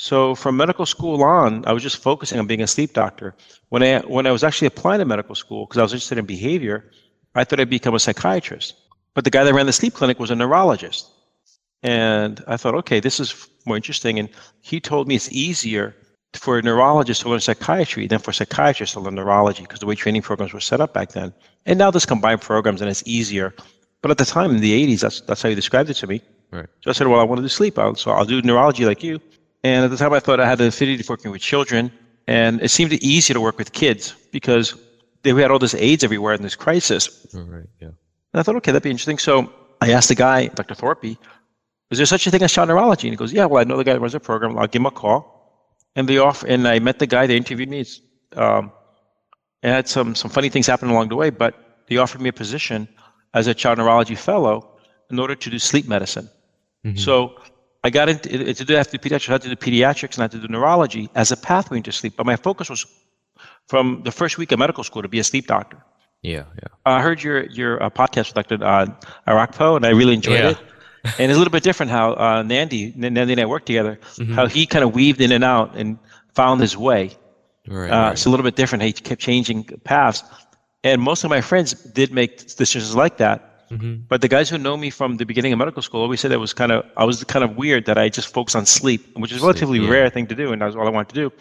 So 0.00 0.36
from 0.36 0.56
medical 0.56 0.86
school 0.86 1.24
on, 1.24 1.64
I 1.66 1.72
was 1.72 1.82
just 1.82 1.96
focusing 1.96 2.38
on 2.38 2.46
being 2.46 2.62
a 2.62 2.68
sleep 2.68 2.92
doctor. 2.92 3.34
When 3.70 3.82
I 3.82 3.98
when 4.02 4.28
I 4.28 4.30
was 4.30 4.44
actually 4.44 4.68
applying 4.68 5.00
to 5.00 5.04
medical 5.04 5.34
school, 5.34 5.66
because 5.66 5.78
I 5.78 5.82
was 5.82 5.92
interested 5.92 6.18
in 6.18 6.24
behavior, 6.24 6.92
I 7.34 7.42
thought 7.42 7.58
I'd 7.58 7.68
become 7.68 7.96
a 7.96 7.98
psychiatrist. 7.98 8.74
But 9.14 9.24
the 9.24 9.30
guy 9.32 9.42
that 9.42 9.52
ran 9.52 9.66
the 9.66 9.72
sleep 9.72 9.94
clinic 9.94 10.20
was 10.20 10.30
a 10.30 10.36
neurologist. 10.36 11.10
And 11.82 12.44
I 12.46 12.56
thought, 12.56 12.76
okay, 12.76 13.00
this 13.00 13.18
is 13.18 13.48
more 13.66 13.74
interesting. 13.74 14.20
And 14.20 14.28
he 14.60 14.78
told 14.78 15.08
me 15.08 15.16
it's 15.16 15.32
easier 15.32 15.96
for 16.32 16.58
a 16.58 16.62
neurologist 16.62 17.22
to 17.22 17.28
learn 17.30 17.40
psychiatry 17.40 18.06
than 18.06 18.20
for 18.20 18.32
psychiatrists 18.32 18.94
to 18.94 19.00
learn 19.00 19.16
neurology 19.16 19.62
because 19.62 19.80
the 19.80 19.86
way 19.86 19.96
training 19.96 20.22
programs 20.22 20.52
were 20.52 20.60
set 20.60 20.80
up 20.80 20.94
back 20.94 21.08
then. 21.10 21.34
And 21.66 21.76
now 21.76 21.90
there's 21.90 22.06
combined 22.06 22.42
programs 22.42 22.80
and 22.80 22.88
it's 22.88 23.02
easier. 23.04 23.52
But 24.02 24.12
at 24.12 24.18
the 24.18 24.24
time 24.24 24.52
in 24.52 24.60
the 24.60 24.74
80s, 24.86 25.00
that's, 25.00 25.22
that's 25.22 25.42
how 25.42 25.48
he 25.48 25.56
described 25.56 25.90
it 25.90 25.94
to 25.94 26.06
me. 26.06 26.22
Right. 26.52 26.68
So 26.82 26.90
I 26.90 26.92
said, 26.92 27.08
well, 27.08 27.18
I 27.18 27.24
want 27.24 27.40
to 27.40 27.42
do 27.42 27.48
sleep. 27.48 27.80
I'll, 27.80 27.96
so 27.96 28.12
I'll 28.12 28.24
do 28.24 28.40
neurology 28.42 28.86
like 28.86 29.02
you. 29.02 29.20
And 29.64 29.84
at 29.84 29.90
the 29.90 29.96
time, 29.96 30.12
I 30.12 30.20
thought 30.20 30.40
I 30.40 30.48
had 30.48 30.60
an 30.60 30.68
affinity 30.68 31.02
for 31.02 31.14
working 31.14 31.30
with 31.30 31.40
children. 31.40 31.92
And 32.26 32.60
it 32.62 32.70
seemed 32.70 32.92
easier 32.92 33.34
to 33.34 33.40
work 33.40 33.58
with 33.58 33.72
kids 33.72 34.14
because 34.32 34.74
they 35.22 35.30
had 35.30 35.50
all 35.50 35.58
this 35.58 35.74
AIDS 35.74 36.04
everywhere 36.04 36.34
in 36.34 36.42
this 36.42 36.56
crisis. 36.56 37.26
Oh, 37.34 37.40
right, 37.40 37.66
yeah. 37.80 37.88
And 37.88 38.40
I 38.40 38.42
thought, 38.42 38.56
okay, 38.56 38.72
that'd 38.72 38.82
be 38.82 38.90
interesting. 38.90 39.18
So 39.18 39.52
I 39.80 39.92
asked 39.92 40.08
the 40.08 40.14
guy, 40.14 40.48
Dr. 40.48 40.74
Thorpe, 40.74 41.16
is 41.90 41.98
there 41.98 42.06
such 42.06 42.26
a 42.26 42.30
thing 42.30 42.42
as 42.42 42.52
child 42.52 42.68
neurology? 42.68 43.08
And 43.08 43.14
he 43.14 43.16
goes, 43.16 43.32
yeah, 43.32 43.46
well, 43.46 43.60
I 43.60 43.64
know 43.64 43.76
the 43.76 43.84
guy 43.84 43.94
that 43.94 44.00
runs 44.00 44.12
the 44.12 44.20
program. 44.20 44.58
I'll 44.58 44.66
give 44.66 44.80
him 44.80 44.86
a 44.86 44.90
call. 44.90 45.34
And 45.96 46.06
they 46.06 46.18
off, 46.18 46.44
and 46.44 46.68
I 46.68 46.78
met 46.78 46.98
the 46.98 47.06
guy. 47.06 47.26
They 47.26 47.36
interviewed 47.36 47.70
me. 47.70 47.84
Um, 48.36 48.72
and 49.62 49.72
had 49.72 49.88
some 49.88 50.14
some 50.14 50.30
funny 50.30 50.48
things 50.48 50.66
happen 50.66 50.90
along 50.90 51.08
the 51.08 51.16
way, 51.16 51.30
but 51.30 51.82
they 51.88 51.96
offered 51.96 52.20
me 52.20 52.28
a 52.28 52.32
position 52.32 52.88
as 53.34 53.46
a 53.46 53.54
child 53.54 53.78
neurology 53.78 54.14
fellow 54.14 54.78
in 55.10 55.18
order 55.18 55.34
to 55.34 55.50
do 55.50 55.58
sleep 55.58 55.88
medicine. 55.88 56.28
Mm-hmm. 56.84 56.96
So 56.98 57.40
I 57.84 57.90
got 57.90 58.08
into 58.08 58.54
to 58.54 58.64
do 58.64 58.76
after 58.76 58.98
pediatrics. 58.98 59.28
I 59.28 59.32
had 59.32 59.42
to 59.42 59.48
do 59.48 59.56
pediatrics 59.56 60.14
and 60.14 60.20
I 60.20 60.24
had 60.24 60.32
to 60.32 60.38
do 60.38 60.48
neurology 60.48 61.08
as 61.14 61.30
a 61.30 61.36
pathway 61.36 61.76
into 61.78 61.92
sleep. 61.92 62.14
But 62.16 62.26
my 62.26 62.36
focus 62.36 62.68
was 62.68 62.86
from 63.68 64.02
the 64.04 64.10
first 64.10 64.38
week 64.38 64.50
of 64.52 64.58
medical 64.58 64.82
school 64.82 65.02
to 65.02 65.08
be 65.08 65.20
a 65.20 65.24
sleep 65.24 65.46
doctor. 65.46 65.78
Yeah, 66.22 66.44
yeah. 66.56 66.68
I 66.84 67.00
heard 67.00 67.22
your 67.22 67.44
your 67.46 67.82
uh, 67.82 67.90
podcast 67.90 68.34
with 68.34 68.48
Dr. 68.48 68.64
Uh, 68.64 68.86
Arakpo, 69.28 69.76
and 69.76 69.86
I 69.86 69.90
really 69.90 70.14
enjoyed 70.14 70.40
yeah. 70.40 70.50
it. 70.50 70.58
and 71.18 71.30
it's 71.30 71.36
a 71.36 71.38
little 71.38 71.52
bit 71.52 71.62
different 71.62 71.92
how 71.92 72.14
uh, 72.14 72.42
Nandi, 72.42 72.92
Nandi 72.96 73.32
and 73.32 73.40
I 73.40 73.46
worked 73.46 73.66
together, 73.66 74.00
mm-hmm. 74.16 74.34
how 74.34 74.46
he 74.46 74.66
kind 74.66 74.84
of 74.84 74.94
weaved 74.94 75.20
in 75.20 75.30
and 75.30 75.44
out 75.44 75.76
and 75.76 75.98
found 76.34 76.60
his 76.60 76.76
way. 76.76 77.16
Right, 77.68 77.90
uh, 77.90 77.96
right. 77.96 78.12
It's 78.12 78.26
a 78.26 78.30
little 78.30 78.44
bit 78.44 78.56
different. 78.56 78.82
He 78.82 78.92
kept 78.92 79.20
changing 79.20 79.64
paths. 79.84 80.24
And 80.84 81.02
most 81.02 81.24
of 81.24 81.30
my 81.30 81.40
friends 81.40 81.74
did 81.74 82.12
make 82.12 82.56
decisions 82.56 82.94
like 82.94 83.18
that. 83.18 83.47
Mm-hmm. 83.70 84.02
But 84.08 84.22
the 84.22 84.28
guys 84.28 84.48
who 84.48 84.58
know 84.58 84.76
me 84.76 84.90
from 84.90 85.16
the 85.16 85.24
beginning 85.24 85.52
of 85.52 85.58
medical 85.58 85.82
school 85.82 86.00
always 86.00 86.20
said 86.20 86.30
that 86.30 86.40
was 86.40 86.54
kind 86.54 86.72
of 86.72 86.84
I 86.96 87.04
was 87.04 87.22
kind 87.24 87.44
of 87.44 87.56
weird 87.56 87.86
that 87.86 87.98
I 87.98 88.08
just 88.08 88.32
focused 88.32 88.56
on 88.56 88.66
sleep, 88.66 89.16
which 89.16 89.32
is 89.32 89.42
a 89.42 89.46
relatively 89.46 89.78
yeah. 89.78 89.90
rare 89.90 90.10
thing 90.10 90.26
to 90.28 90.34
do, 90.34 90.52
and 90.52 90.62
that's 90.62 90.74
all 90.74 90.86
I 90.86 90.90
wanted 90.90 91.10
to 91.10 91.14
do 91.14 91.32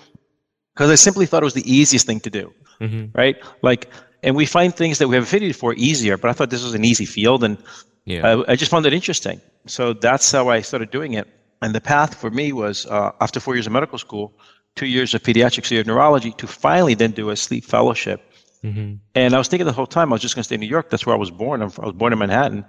because 0.78 0.92
I 0.92 0.96
simply 0.96 1.26
thought 1.26 1.42
it 1.42 1.46
was 1.46 1.56
the 1.56 1.72
easiest 1.72 2.06
thing 2.06 2.20
to 2.20 2.30
do, 2.30 2.54
mm-hmm. 2.80 3.18
right? 3.18 3.36
Like, 3.64 3.90
and 4.22 4.36
we 4.36 4.46
find 4.46 4.76
things 4.76 5.00
that 5.00 5.08
we 5.08 5.16
have 5.16 5.24
affinity 5.24 5.52
for 5.52 5.74
easier, 5.74 6.18
but 6.18 6.30
I 6.30 6.34
thought 6.34 6.52
this 6.52 6.64
was 6.64 6.76
an 6.76 6.86
easy 6.86 7.06
field, 7.06 7.44
and 7.44 7.58
yeah. 8.06 8.28
I, 8.28 8.52
I 8.52 8.56
just 8.56 8.70
found 8.70 8.86
it 8.86 8.94
interesting. 8.94 9.42
So 9.66 9.94
that's 9.94 10.32
how 10.32 10.50
I 10.50 10.62
started 10.62 10.92
doing 10.92 11.14
it. 11.14 11.28
And 11.64 11.74
the 11.74 11.82
path 11.82 12.14
for 12.14 12.30
me 12.30 12.54
was 12.54 12.86
uh, 12.86 13.12
after 13.22 13.40
four 13.40 13.56
years 13.56 13.66
of 13.66 13.74
medical 13.74 13.98
school, 13.98 14.34
two 14.76 14.86
years 14.86 15.16
of 15.16 15.24
pediatrics, 15.24 15.72
year 15.72 15.82
of 15.82 15.88
neurology, 15.88 16.32
to 16.34 16.46
finally 16.46 16.94
then 16.94 17.12
do 17.12 17.32
a 17.32 17.36
sleep 17.36 17.66
fellowship 17.66 18.27
Mm-hmm. 18.64 18.96
And 19.16 19.34
I 19.36 19.38
was 19.38 19.48
thinking 19.48 19.66
the 19.66 19.74
whole 19.74 19.88
time 19.88 20.12
I 20.12 20.16
was 20.16 20.22
just 20.22 20.36
going 20.36 20.42
to 20.42 20.46
stay 20.46 20.56
in 20.56 20.62
New 20.62 20.68
York. 20.68 20.90
That's 20.90 21.06
where 21.06 21.16
I 21.16 21.20
was 21.20 21.32
born. 21.32 21.62
I'm, 21.62 21.72
I 21.80 21.86
was 21.86 21.96
born 21.96 22.14
in 22.14 22.20
Manhattan. 22.20 22.66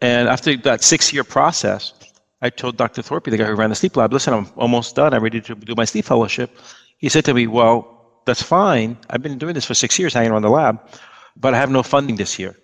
And 0.00 0.28
after 0.28 0.56
that 0.56 0.82
six 0.82 1.12
year 1.12 1.24
process, 1.24 1.92
I 2.42 2.50
told 2.50 2.76
Dr. 2.76 3.02
Thorpe, 3.02 3.24
the 3.24 3.36
guy 3.36 3.44
who 3.44 3.54
ran 3.54 3.70
the 3.70 3.76
sleep 3.76 3.96
lab, 3.96 4.12
listen, 4.12 4.32
I'm 4.32 4.48
almost 4.56 4.96
done. 4.96 5.12
I'm 5.12 5.22
ready 5.22 5.40
to 5.42 5.54
do 5.54 5.74
my 5.76 5.84
sleep 5.84 6.06
fellowship. 6.06 6.56
He 6.98 7.08
said 7.08 7.24
to 7.26 7.34
me, 7.34 7.46
well, 7.46 8.22
that's 8.24 8.42
fine. 8.42 8.96
I've 9.10 9.22
been 9.22 9.38
doing 9.38 9.54
this 9.54 9.64
for 9.64 9.74
six 9.74 9.98
years, 9.98 10.14
hanging 10.14 10.32
around 10.32 10.42
the 10.42 10.50
lab, 10.50 10.80
but 11.36 11.54
I 11.54 11.58
have 11.58 11.70
no 11.70 11.82
funding 11.82 12.16
this 12.16 12.38
year. 12.38 12.56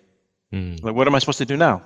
Mm. 0.53 0.83
Like, 0.83 0.95
what 0.95 1.07
am 1.07 1.15
I 1.15 1.19
supposed 1.19 1.39
to 1.39 1.45
do 1.45 1.57
now? 1.57 1.83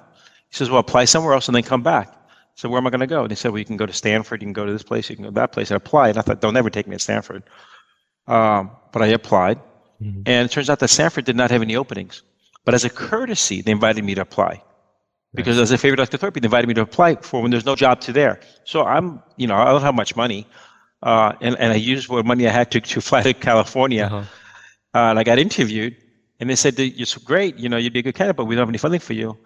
He 0.50 0.56
says, 0.56 0.70
well, 0.70 0.80
apply 0.80 1.06
somewhere 1.06 1.34
else 1.34 1.48
and 1.48 1.56
then 1.56 1.64
come 1.64 1.84
back. 1.84 2.14
So 2.56 2.70
where 2.70 2.78
am 2.78 2.88
I 2.88 2.90
going 2.90 3.00
to 3.00 3.08
go? 3.08 3.24
And 3.24 3.32
he 3.32 3.36
said, 3.36 3.52
well, 3.52 3.60
you 3.60 3.66
can 3.66 3.78
go 3.78 3.86
to 3.86 3.94
Stanford, 3.94 4.42
you 4.42 4.46
can 4.46 4.54
go 4.54 4.66
to 4.66 4.72
this 4.72 4.84
place, 4.84 5.10
you 5.10 5.16
can 5.16 5.24
go 5.24 5.30
to 5.30 5.36
that 5.36 5.52
place. 5.52 5.72
And 5.72 5.76
I 5.76 5.78
applied. 5.78 6.10
And 6.12 6.20
I 6.20 6.22
thought, 6.22 6.42
don't 6.42 6.58
ever 6.58 6.70
take 6.70 6.88
me 6.88 6.96
to 6.96 7.00
Stanford. 7.00 7.44
Um, 8.28 8.72
but 8.92 9.02
I 9.02 9.08
applied. 9.08 9.60
Mm-hmm. 10.02 10.22
And 10.26 10.46
it 10.46 10.52
turns 10.52 10.70
out 10.70 10.80
that 10.80 10.88
Stanford 10.90 11.26
did 11.26 11.36
not 11.36 11.52
have 11.52 11.62
any 11.62 11.76
openings. 11.76 12.24
But 12.66 12.74
as 12.74 12.86
a 12.86 12.90
courtesy, 12.90 13.62
they 13.62 13.72
invited 13.72 14.04
me 14.04 14.16
to 14.16 14.22
apply. 14.22 14.64
Because 15.34 15.58
as 15.58 15.72
a 15.72 15.78
favor 15.78 15.96
to 15.96 16.04
Dr. 16.04 16.18
Thorpe, 16.18 16.34
they 16.34 16.46
invited 16.46 16.68
me 16.68 16.74
to 16.74 16.82
apply 16.82 17.16
for 17.16 17.42
when 17.42 17.52
there's 17.52 17.66
no 17.66 17.76
job 17.76 18.02
to 18.02 18.12
there. 18.12 18.42
So 18.66 18.84
I'm, 18.84 19.24
you 19.38 19.48
know, 19.48 19.56
I 19.56 19.66
don't 19.66 19.82
have 19.82 19.96
much 19.96 20.16
money. 20.16 20.46
Uh, 21.02 21.34
and, 21.40 21.56
and 21.58 21.72
I 21.72 21.78
used 21.78 22.10
what 22.10 22.26
money 22.26 22.48
I 22.48 22.52
had 22.52 22.70
to, 22.72 22.82
to 22.82 23.02
fly 23.02 23.24
to 23.24 23.34
California. 23.34 24.06
Uh-huh. 24.06 24.18
Uh, 24.94 25.10
and 25.12 25.20
I 25.20 25.24
got 25.24 25.40
interviewed. 25.40 25.96
And 26.40 26.50
they 26.50 26.56
said, 26.56 26.78
you're 26.78 27.06
so 27.06 27.22
great, 27.24 27.58
you 27.58 27.70
know, 27.70 27.78
you'd 27.78 27.94
be 27.94 28.00
a 28.00 28.04
good 28.04 28.16
candidate, 28.16 28.36
but 28.36 28.46
we 28.46 28.56
don't 28.56 28.64
have 28.64 28.70
any 28.70 28.80
funding 28.80 29.00
for 29.00 29.14
you. 29.14 29.38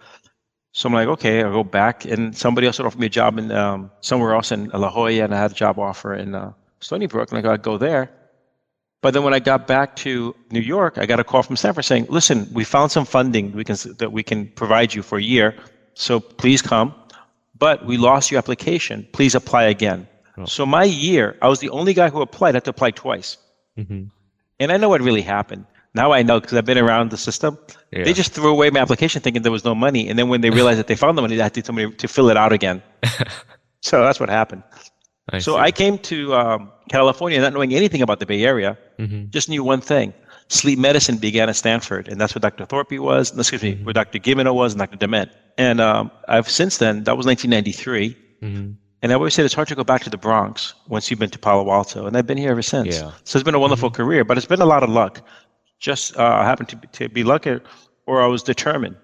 So 0.72 0.88
I'm 0.88 0.94
like, 0.94 1.08
okay, 1.08 1.42
I'll 1.42 1.52
go 1.52 1.62
back. 1.62 2.04
And 2.04 2.36
somebody 2.36 2.66
else 2.66 2.80
offered 2.80 2.98
me 2.98 3.06
a 3.06 3.10
job 3.10 3.38
in 3.38 3.52
um, 3.52 3.90
somewhere 4.00 4.34
else 4.34 4.50
in 4.50 4.68
La 4.70 4.90
Jolla, 4.90 5.24
and 5.24 5.34
I 5.34 5.38
had 5.38 5.52
a 5.52 5.54
job 5.54 5.78
offer 5.78 6.14
in 6.14 6.34
uh, 6.34 6.52
Stony 6.80 7.06
Brook, 7.06 7.30
and 7.30 7.38
I 7.38 7.42
got 7.42 7.52
to 7.52 7.58
go 7.58 7.78
there. 7.78 8.10
But 9.02 9.14
then 9.14 9.22
when 9.22 9.34
I 9.34 9.38
got 9.38 9.66
back 9.66 9.94
to 9.96 10.34
New 10.50 10.60
York, 10.60 10.98
I 10.98 11.06
got 11.06 11.20
a 11.20 11.24
call 11.24 11.42
from 11.42 11.56
Stanford 11.56 11.84
saying, 11.84 12.06
"Listen, 12.08 12.48
we 12.52 12.64
found 12.64 12.90
some 12.90 13.04
funding 13.04 13.52
we 13.52 13.64
can, 13.64 13.76
that 13.98 14.10
we 14.10 14.22
can 14.22 14.48
provide 14.48 14.94
you 14.94 15.02
for 15.02 15.18
a 15.18 15.22
year, 15.22 15.54
so 15.94 16.18
please 16.20 16.62
come. 16.62 16.94
But 17.58 17.86
we 17.86 17.96
lost 17.96 18.30
your 18.30 18.38
application. 18.38 19.06
Please 19.12 19.34
apply 19.34 19.64
again." 19.64 20.08
Oh. 20.38 20.44
So 20.44 20.66
my 20.66 20.84
year, 20.84 21.36
I 21.40 21.48
was 21.48 21.60
the 21.60 21.70
only 21.70 21.94
guy 21.94 22.08
who 22.08 22.20
applied. 22.20 22.54
I 22.54 22.56
had 22.56 22.64
to 22.64 22.70
apply 22.70 22.90
twice, 22.90 23.38
mm-hmm. 23.78 24.04
and 24.60 24.72
I 24.72 24.76
know 24.76 24.88
what 24.88 25.00
really 25.00 25.22
happened. 25.22 25.66
Now 25.94 26.12
I 26.12 26.22
know 26.22 26.40
because 26.40 26.58
I've 26.58 26.66
been 26.66 26.76
around 26.78 27.10
the 27.10 27.16
system. 27.16 27.58
Yeah. 27.90 28.04
They 28.04 28.12
just 28.12 28.32
threw 28.34 28.50
away 28.50 28.68
my 28.68 28.80
application 28.80 29.22
thinking 29.22 29.42
there 29.42 29.52
was 29.52 29.64
no 29.64 29.74
money, 29.74 30.08
and 30.08 30.18
then 30.18 30.28
when 30.28 30.42
they 30.42 30.50
realized 30.58 30.78
that 30.78 30.88
they 30.88 30.96
found 30.96 31.16
the 31.16 31.22
money, 31.22 31.36
they 31.36 31.42
had 31.42 31.54
to 31.54 31.62
tell 31.62 31.74
me 31.74 31.90
to 31.90 32.06
fill 32.06 32.28
it 32.28 32.36
out 32.36 32.52
again. 32.52 32.82
so 33.80 34.02
that's 34.02 34.20
what 34.20 34.28
happened. 34.28 34.62
I 35.32 35.38
so 35.38 35.54
see. 35.54 35.58
I 35.58 35.70
came 35.72 35.98
to 35.98 36.34
um, 36.34 36.72
California 36.88 37.40
not 37.40 37.52
knowing 37.52 37.74
anything 37.74 38.02
about 38.02 38.20
the 38.20 38.26
Bay 38.26 38.44
Area, 38.44 38.78
mm-hmm. 38.98 39.30
just 39.30 39.48
knew 39.48 39.64
one 39.64 39.80
thing. 39.80 40.14
Sleep 40.48 40.78
medicine 40.78 41.16
began 41.16 41.48
at 41.48 41.56
Stanford, 41.56 42.06
and 42.06 42.20
that's 42.20 42.34
where 42.34 42.40
Dr. 42.40 42.64
Thorpe 42.64 42.92
was, 42.92 43.36
excuse 43.36 43.62
me, 43.62 43.74
mm-hmm. 43.74 43.84
where 43.84 43.92
Dr. 43.92 44.20
Guilleminault 44.20 44.54
was, 44.54 44.72
and 44.72 44.78
Dr. 44.78 44.96
Dement. 44.96 45.32
And 45.58 45.80
um, 45.80 46.12
I've 46.28 46.48
since 46.48 46.78
then, 46.78 47.02
that 47.04 47.16
was 47.16 47.26
1993. 47.26 48.16
Mm-hmm. 48.42 48.72
And 49.02 49.12
I 49.12 49.14
always 49.14 49.34
said 49.34 49.44
it's 49.44 49.54
hard 49.54 49.68
to 49.68 49.74
go 49.74 49.84
back 49.84 50.02
to 50.04 50.10
the 50.10 50.16
Bronx 50.16 50.74
once 50.88 51.10
you've 51.10 51.18
been 51.18 51.30
to 51.30 51.38
Palo 51.38 51.70
Alto, 51.70 52.06
and 52.06 52.16
I've 52.16 52.26
been 52.26 52.38
here 52.38 52.50
ever 52.50 52.62
since. 52.62 52.96
Yeah. 52.96 53.10
So 53.24 53.38
it's 53.38 53.44
been 53.44 53.54
a 53.54 53.58
wonderful 53.58 53.90
mm-hmm. 53.90 54.02
career, 54.02 54.24
but 54.24 54.36
it's 54.36 54.46
been 54.46 54.62
a 54.62 54.66
lot 54.66 54.82
of 54.82 54.90
luck. 54.90 55.26
Just 55.80 56.16
uh, 56.16 56.42
happened 56.42 56.68
to, 56.70 56.76
to 56.92 57.08
be 57.08 57.24
lucky, 57.24 57.60
or 58.06 58.22
I 58.22 58.26
was 58.26 58.42
determined 58.42 58.96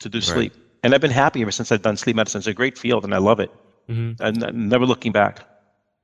to 0.00 0.08
do 0.08 0.20
sleep. 0.20 0.52
Right. 0.52 0.62
And 0.82 0.94
I've 0.94 1.00
been 1.00 1.10
happy 1.10 1.42
ever 1.42 1.50
since 1.50 1.72
I've 1.72 1.82
done 1.82 1.96
sleep 1.96 2.14
medicine. 2.16 2.38
It's 2.38 2.46
a 2.46 2.54
great 2.54 2.78
field, 2.78 3.04
and 3.04 3.14
I 3.14 3.18
love 3.18 3.40
it. 3.40 3.50
Mm-hmm. 3.88 4.22
And 4.22 4.68
never 4.68 4.86
looking 4.86 5.12
back. 5.12 5.40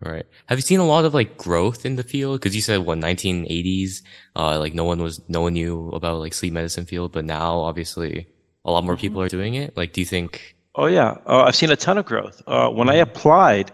Right. 0.01 0.27
Have 0.47 0.59
you 0.59 0.63
seen 0.63 0.81
a 0.81 0.87
lot 0.87 1.05
of 1.05 1.15
like 1.15 1.37
growth 1.37 1.87
in 1.87 1.95
the 1.97 2.03
field? 2.03 2.41
Cause 2.41 2.55
you 2.57 2.61
said 2.61 2.81
what 2.81 2.99
1980s, 2.99 4.03
uh, 4.35 4.59
like 4.59 4.75
no 4.75 4.85
one 4.85 5.01
was, 5.01 5.21
no 5.29 5.43
one 5.43 5.53
knew 5.53 5.91
about 5.91 6.19
like 6.19 6.35
sleep 6.35 6.53
medicine 6.53 6.87
field, 6.87 7.13
but 7.13 7.25
now 7.25 7.61
obviously 7.61 8.27
a 8.65 8.71
lot 8.71 8.85
more 8.85 8.97
people 8.97 9.19
mm-hmm. 9.19 9.27
are 9.27 9.29
doing 9.29 9.55
it. 9.55 9.77
Like, 9.77 9.93
do 9.93 10.01
you 10.01 10.07
think? 10.07 10.57
Oh 10.75 10.87
yeah. 10.87 11.19
Uh, 11.27 11.43
I've 11.43 11.55
seen 11.55 11.71
a 11.71 11.77
ton 11.77 11.99
of 11.99 12.05
growth. 12.07 12.43
Uh, 12.47 12.69
when 12.71 12.89
I 12.89 12.95
mm-hmm. 12.95 13.11
applied 13.11 13.71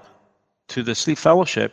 to 0.68 0.82
the 0.82 0.94
sleep 0.94 1.16
fellowship, 1.16 1.72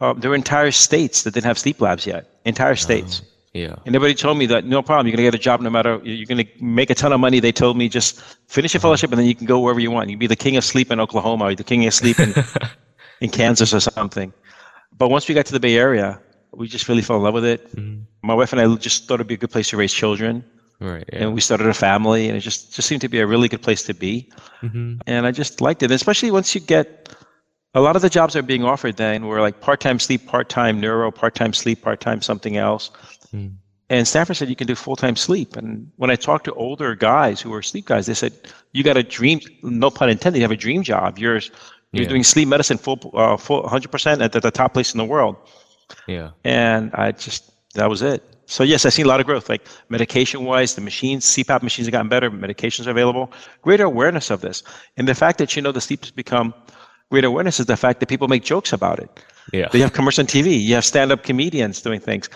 uh, 0.00 0.12
there 0.14 0.30
were 0.30 0.36
entire 0.36 0.70
states 0.70 1.22
that 1.22 1.34
didn't 1.34 1.46
have 1.46 1.58
sleep 1.58 1.80
labs 1.80 2.06
yet. 2.06 2.26
Entire 2.44 2.76
states. 2.76 3.22
Yeah. 3.52 3.74
And 3.84 3.96
everybody 3.96 4.14
told 4.14 4.38
me 4.38 4.46
that 4.46 4.64
no 4.64 4.80
problem, 4.80 5.06
you're 5.06 5.16
going 5.16 5.24
to 5.24 5.30
get 5.30 5.34
a 5.34 5.42
job 5.42 5.60
no 5.60 5.70
matter, 5.70 6.00
you're 6.04 6.26
going 6.26 6.44
to 6.44 6.64
make 6.64 6.88
a 6.90 6.94
ton 6.94 7.12
of 7.12 7.18
money. 7.18 7.40
They 7.40 7.50
told 7.50 7.76
me 7.76 7.88
just 7.88 8.20
finish 8.46 8.74
your 8.74 8.80
fellowship 8.80 9.10
and 9.10 9.18
then 9.18 9.26
you 9.26 9.34
can 9.34 9.46
go 9.46 9.58
wherever 9.58 9.80
you 9.80 9.90
want. 9.90 10.08
You 10.08 10.14
can 10.14 10.20
be 10.20 10.28
the 10.28 10.36
king 10.36 10.56
of 10.56 10.64
sleep 10.64 10.90
in 10.92 11.00
Oklahoma 11.00 11.46
or 11.46 11.54
the 11.54 11.64
king 11.64 11.84
of 11.86 11.92
sleep 11.92 12.20
in, 12.20 12.32
in 13.20 13.30
Kansas 13.30 13.74
or 13.74 13.80
something. 13.80 14.32
But 14.96 15.08
once 15.08 15.28
we 15.28 15.34
got 15.34 15.46
to 15.46 15.52
the 15.52 15.60
Bay 15.60 15.76
Area, 15.76 16.20
we 16.52 16.68
just 16.68 16.88
really 16.88 17.02
fell 17.02 17.16
in 17.16 17.22
love 17.22 17.34
with 17.34 17.44
it. 17.44 17.74
Mm-hmm. 17.74 18.02
My 18.22 18.34
wife 18.34 18.52
and 18.52 18.60
I 18.60 18.72
just 18.76 19.08
thought 19.08 19.14
it'd 19.14 19.26
be 19.26 19.34
a 19.34 19.38
good 19.38 19.50
place 19.50 19.70
to 19.70 19.76
raise 19.76 19.92
children. 19.92 20.44
Right. 20.78 21.04
Yeah. 21.12 21.24
And 21.24 21.34
we 21.34 21.40
started 21.40 21.66
a 21.66 21.74
family, 21.74 22.28
and 22.28 22.36
it 22.36 22.40
just 22.40 22.72
just 22.72 22.88
seemed 22.88 23.02
to 23.02 23.08
be 23.08 23.20
a 23.20 23.26
really 23.26 23.48
good 23.48 23.62
place 23.62 23.82
to 23.84 23.94
be. 23.94 24.30
Mm-hmm. 24.62 25.00
And 25.06 25.26
I 25.26 25.30
just 25.30 25.60
liked 25.60 25.82
it, 25.82 25.90
especially 25.90 26.30
once 26.30 26.54
you 26.54 26.60
get 26.60 27.14
a 27.74 27.80
lot 27.80 27.96
of 27.96 28.02
the 28.02 28.10
jobs 28.10 28.34
that 28.34 28.40
are 28.40 28.42
being 28.42 28.64
offered 28.64 28.96
then 28.96 29.26
were 29.26 29.40
like 29.40 29.60
part-time 29.60 29.98
sleep, 29.98 30.26
part-time 30.26 30.80
neuro, 30.80 31.10
part-time 31.10 31.52
sleep, 31.52 31.82
part-time 31.82 32.22
something 32.22 32.56
else. 32.56 32.90
Mm. 33.34 33.54
And 33.90 34.06
Stanford 34.06 34.36
said 34.36 34.48
you 34.48 34.56
can 34.56 34.68
do 34.68 34.76
full-time 34.76 35.16
sleep. 35.16 35.56
And 35.56 35.90
when 35.96 36.10
I 36.10 36.16
talked 36.16 36.44
to 36.44 36.54
older 36.54 36.94
guys 36.94 37.40
who 37.40 37.50
were 37.50 37.60
sleep 37.60 37.86
guys, 37.86 38.06
they 38.06 38.14
said 38.14 38.32
you 38.72 38.84
got 38.84 38.96
a 38.96 39.02
dream, 39.02 39.40
no 39.62 39.90
pun 39.90 40.08
intended, 40.08 40.38
you 40.38 40.44
have 40.44 40.52
a 40.52 40.56
dream 40.56 40.82
job. 40.84 41.18
You're 41.18 41.40
you're 41.92 42.04
yeah. 42.04 42.08
doing 42.08 42.22
sleep 42.22 42.46
medicine 42.46 42.78
full, 42.78 43.00
uh, 43.14 43.36
full 43.36 43.64
100% 43.64 44.20
at 44.20 44.30
the, 44.30 44.38
the 44.38 44.52
top 44.52 44.74
place 44.74 44.94
in 44.94 44.98
the 44.98 45.04
world. 45.04 45.36
Yeah. 46.06 46.30
And 46.44 46.92
I 46.94 47.10
just 47.10 47.50
that 47.74 47.90
was 47.90 48.00
it. 48.00 48.22
So 48.46 48.62
yes, 48.62 48.84
I've 48.84 48.92
seen 48.92 49.06
a 49.06 49.08
lot 49.08 49.20
of 49.20 49.26
growth, 49.26 49.48
like 49.48 49.66
medication-wise, 49.88 50.74
the 50.74 50.80
machines, 50.80 51.24
CPAP 51.24 51.62
machines 51.62 51.86
have 51.86 51.92
gotten 51.92 52.08
better, 52.08 52.30
medications 52.30 52.86
are 52.86 52.90
available, 52.90 53.32
greater 53.62 53.84
awareness 53.84 54.30
of 54.30 54.40
this, 54.40 54.64
and 54.96 55.06
the 55.06 55.14
fact 55.14 55.38
that 55.38 55.54
you 55.54 55.62
know 55.62 55.70
the 55.70 55.80
sleep 55.80 56.00
has 56.00 56.10
become 56.10 56.52
greater 57.10 57.28
awareness 57.28 57.60
is 57.60 57.66
the 57.66 57.76
fact 57.76 58.00
that 58.00 58.08
people 58.08 58.26
make 58.26 58.42
jokes 58.42 58.72
about 58.72 58.98
it. 58.98 59.08
Yeah, 59.52 59.68
they 59.70 59.78
have 59.80 59.92
commercial 59.92 60.22
on 60.22 60.26
TV. 60.26 60.60
You 60.60 60.74
have 60.74 60.84
stand-up 60.84 61.22
comedians 61.22 61.80
doing 61.80 62.00
things. 62.00 62.28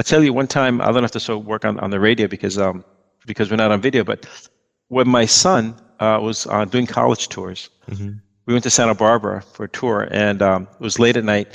I 0.00 0.02
tell 0.02 0.24
you, 0.24 0.32
one 0.32 0.46
time 0.46 0.80
I 0.80 0.86
don't 0.92 1.02
have 1.02 1.10
to 1.12 1.20
so 1.20 1.36
work 1.36 1.66
on, 1.66 1.78
on 1.80 1.90
the 1.90 2.00
radio 2.00 2.26
because 2.26 2.56
um 2.56 2.84
because 3.26 3.50
we're 3.50 3.62
not 3.64 3.70
on 3.70 3.80
video, 3.82 4.02
but 4.02 4.26
when 4.88 5.06
my 5.06 5.26
son 5.26 5.62
uh, 6.00 6.18
was 6.22 6.46
uh, 6.46 6.64
doing 6.64 6.86
college 6.86 7.28
tours, 7.28 7.68
mm-hmm. 7.90 8.12
we 8.46 8.54
went 8.54 8.64
to 8.64 8.70
Santa 8.70 8.94
Barbara 8.94 9.42
for 9.52 9.64
a 9.64 9.68
tour, 9.68 10.08
and 10.10 10.40
um, 10.40 10.66
it 10.78 10.80
was 10.80 10.98
late 10.98 11.18
at 11.18 11.24
night, 11.24 11.48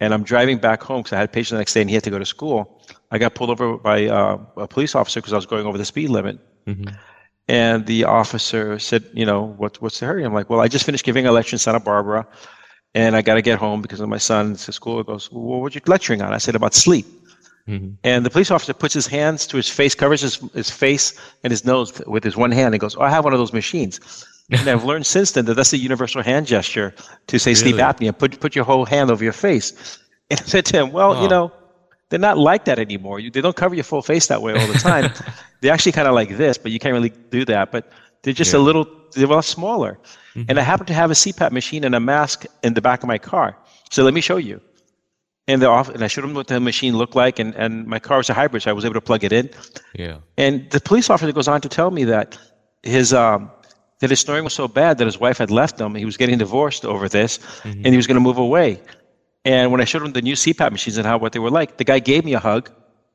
and 0.00 0.12
I'm 0.12 0.24
driving 0.24 0.58
back 0.58 0.82
home 0.82 1.02
because 1.02 1.12
I 1.12 1.18
had 1.20 1.28
a 1.28 1.32
patient 1.32 1.54
the 1.56 1.60
next 1.60 1.74
day 1.74 1.80
and 1.80 1.88
he 1.88 1.94
had 1.94 2.02
to 2.02 2.10
go 2.10 2.18
to 2.18 2.26
school. 2.26 2.82
I 3.12 3.18
got 3.18 3.36
pulled 3.36 3.50
over 3.50 3.78
by 3.78 4.06
uh, 4.06 4.36
a 4.56 4.66
police 4.66 4.96
officer 4.96 5.20
because 5.20 5.32
I 5.32 5.36
was 5.36 5.46
going 5.46 5.64
over 5.64 5.78
the 5.78 5.84
speed 5.84 6.10
limit. 6.10 6.40
Mm-hmm. 6.66 6.88
And 7.46 7.86
the 7.86 8.02
officer 8.02 8.80
said, 8.80 9.04
you 9.12 9.24
know, 9.24 9.54
what, 9.60 9.80
what's 9.80 10.00
the 10.00 10.06
hurry? 10.06 10.24
I'm 10.24 10.34
like, 10.34 10.50
well, 10.50 10.58
I 10.58 10.66
just 10.66 10.84
finished 10.84 11.04
giving 11.04 11.26
a 11.26 11.30
lecture 11.30 11.54
in 11.54 11.60
Santa 11.60 11.78
Barbara 11.78 12.26
and 12.94 13.16
I 13.16 13.22
got 13.22 13.34
to 13.34 13.42
get 13.42 13.58
home 13.58 13.80
because 13.80 14.00
of 14.00 14.08
my 14.08 14.18
son's 14.18 14.64
to 14.66 14.72
school. 14.72 14.98
He 14.98 15.04
goes, 15.04 15.30
well, 15.30 15.60
what 15.60 15.72
are 15.72 15.74
you 15.74 15.82
lecturing 15.86 16.20
on? 16.20 16.32
I 16.32 16.38
said, 16.38 16.54
about 16.54 16.74
sleep. 16.74 17.06
Mm-hmm. 17.68 17.94
And 18.02 18.26
the 18.26 18.30
police 18.30 18.50
officer 18.50 18.74
puts 18.74 18.94
his 18.94 19.06
hands 19.06 19.46
to 19.46 19.56
his 19.56 19.68
face, 19.68 19.94
covers 19.94 20.20
his, 20.20 20.36
his 20.52 20.70
face 20.70 21.18
and 21.44 21.50
his 21.50 21.64
nose 21.64 22.02
with 22.06 22.24
his 22.24 22.36
one 22.36 22.50
hand. 22.50 22.74
He 22.74 22.78
goes, 22.78 22.96
oh, 22.96 23.02
I 23.02 23.10
have 23.10 23.24
one 23.24 23.32
of 23.32 23.38
those 23.38 23.52
machines. 23.52 24.00
and 24.50 24.68
I've 24.68 24.84
learned 24.84 25.06
since 25.06 25.32
then 25.32 25.44
that 25.46 25.54
that's 25.54 25.72
a 25.72 25.78
universal 25.78 26.22
hand 26.22 26.46
gesture 26.46 26.94
to 27.28 27.38
say 27.38 27.50
really? 27.50 27.60
sleep 27.60 27.76
apnea. 27.76 28.16
Put 28.16 28.40
put 28.40 28.54
your 28.54 28.64
whole 28.64 28.84
hand 28.84 29.10
over 29.10 29.22
your 29.24 29.32
face. 29.32 29.98
And 30.30 30.40
I 30.40 30.44
said 30.44 30.66
to 30.66 30.78
him, 30.78 30.92
"Well, 30.92 31.14
oh. 31.14 31.22
you 31.22 31.28
know, 31.28 31.52
they're 32.08 32.18
not 32.18 32.38
like 32.38 32.64
that 32.66 32.78
anymore. 32.78 33.20
You, 33.20 33.30
they 33.30 33.40
don't 33.40 33.56
cover 33.56 33.74
your 33.74 33.84
full 33.84 34.02
face 34.02 34.26
that 34.26 34.42
way 34.42 34.52
all 34.52 34.66
the 34.66 34.78
time. 34.78 35.12
they're 35.60 35.72
actually 35.72 35.92
kind 35.92 36.08
of 36.08 36.14
like 36.14 36.36
this, 36.36 36.58
but 36.58 36.72
you 36.72 36.78
can't 36.78 36.92
really 36.92 37.12
do 37.30 37.44
that. 37.46 37.72
But 37.72 37.90
they're 38.22 38.34
just 38.34 38.52
yeah. 38.52 38.58
a 38.58 38.62
little, 38.62 38.86
they're 39.14 39.24
a 39.24 39.28
lot 39.28 39.44
smaller. 39.44 39.98
Mm-hmm. 40.34 40.42
And 40.48 40.58
I 40.58 40.62
happen 40.62 40.86
to 40.86 40.94
have 40.94 41.10
a 41.10 41.14
CPAP 41.14 41.52
machine 41.52 41.84
and 41.84 41.94
a 41.94 42.00
mask 42.00 42.44
in 42.62 42.74
the 42.74 42.82
back 42.82 43.02
of 43.02 43.08
my 43.08 43.18
car. 43.18 43.56
So 43.90 44.04
let 44.04 44.12
me 44.12 44.20
show 44.20 44.36
you." 44.36 44.60
And, 45.48 45.60
the 45.60 45.68
off, 45.68 45.88
and 45.88 46.04
I 46.04 46.06
showed 46.06 46.24
him 46.24 46.34
what 46.34 46.46
the 46.46 46.60
machine 46.60 46.96
looked 46.96 47.16
like, 47.16 47.40
and, 47.40 47.52
and 47.56 47.84
my 47.86 47.98
car 47.98 48.18
was 48.18 48.30
a 48.30 48.34
hybrid, 48.34 48.62
so 48.62 48.70
I 48.70 48.72
was 48.72 48.84
able 48.84 48.94
to 48.94 49.00
plug 49.00 49.24
it 49.24 49.32
in. 49.32 49.50
Yeah. 49.92 50.18
And 50.36 50.70
the 50.70 50.80
police 50.80 51.10
officer 51.10 51.32
goes 51.32 51.48
on 51.48 51.60
to 51.62 51.68
tell 51.68 51.90
me 51.90 52.04
that 52.04 52.38
his 52.84 53.12
um, 53.12 53.50
that 53.98 54.10
his 54.10 54.20
snoring 54.20 54.44
was 54.44 54.52
so 54.52 54.68
bad 54.68 54.98
that 54.98 55.04
his 55.04 55.18
wife 55.18 55.38
had 55.38 55.50
left 55.50 55.80
him. 55.80 55.94
He 55.94 56.04
was 56.04 56.16
getting 56.16 56.38
divorced 56.38 56.84
over 56.84 57.08
this, 57.08 57.38
mm-hmm. 57.38 57.70
and 57.70 57.86
he 57.86 57.96
was 57.96 58.06
going 58.06 58.16
to 58.16 58.20
move 58.20 58.38
away. 58.38 58.80
And 59.44 59.72
when 59.72 59.80
I 59.80 59.84
showed 59.84 60.02
him 60.02 60.12
the 60.12 60.22
new 60.22 60.34
CPAP 60.34 60.70
machines 60.70 60.96
and 60.96 61.06
how 61.06 61.18
what 61.18 61.32
they 61.32 61.38
were 61.38 61.50
like, 61.50 61.76
the 61.76 61.84
guy 61.84 61.98
gave 61.98 62.24
me 62.24 62.34
a 62.34 62.38
hug 62.38 62.70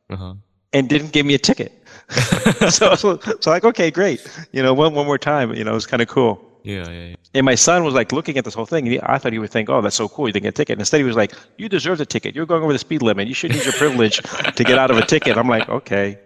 uh-huh. 0.09 0.35
and 0.73 0.89
didn't 0.89 1.11
give 1.11 1.25
me 1.25 1.33
a 1.33 1.37
ticket. 1.37 1.71
so, 2.69 2.95
so, 2.95 3.19
so 3.39 3.49
like, 3.49 3.63
okay, 3.63 3.91
great. 3.91 4.25
You 4.51 4.63
know, 4.63 4.73
one, 4.73 4.93
one 4.93 5.05
more 5.05 5.17
time. 5.17 5.53
You 5.53 5.63
know, 5.63 5.71
it 5.71 5.75
was 5.75 5.87
kind 5.87 6.01
of 6.01 6.07
cool. 6.07 6.43
Yeah, 6.63 6.89
yeah, 6.89 7.05
yeah. 7.09 7.15
And 7.33 7.45
my 7.45 7.55
son 7.55 7.83
was 7.83 7.93
like 7.93 8.11
looking 8.11 8.37
at 8.37 8.45
this 8.45 8.53
whole 8.53 8.65
thing, 8.65 8.85
and 8.85 8.93
he, 8.93 8.99
I 9.01 9.17
thought 9.17 9.33
he 9.33 9.39
would 9.39 9.51
think, 9.51 9.69
"Oh, 9.69 9.81
that's 9.81 9.95
so 9.95 10.07
cool! 10.07 10.27
You 10.27 10.33
didn't 10.33 10.43
get 10.43 10.49
a 10.49 10.57
ticket." 10.57 10.73
And 10.73 10.81
instead, 10.81 10.97
he 10.97 11.03
was 11.03 11.15
like, 11.15 11.33
"You 11.57 11.69
deserve 11.69 11.97
the 11.97 12.05
ticket. 12.05 12.35
You're 12.35 12.45
going 12.45 12.63
over 12.63 12.73
the 12.73 12.79
speed 12.79 13.01
limit. 13.01 13.27
You 13.27 13.33
should 13.33 13.53
use 13.53 13.65
your 13.65 13.73
privilege 13.73 14.17
to 14.55 14.63
get 14.63 14.77
out 14.77 14.91
of 14.91 14.97
a 14.97 15.05
ticket." 15.05 15.37
I'm 15.37 15.47
like, 15.47 15.69
"Okay." 15.69 16.19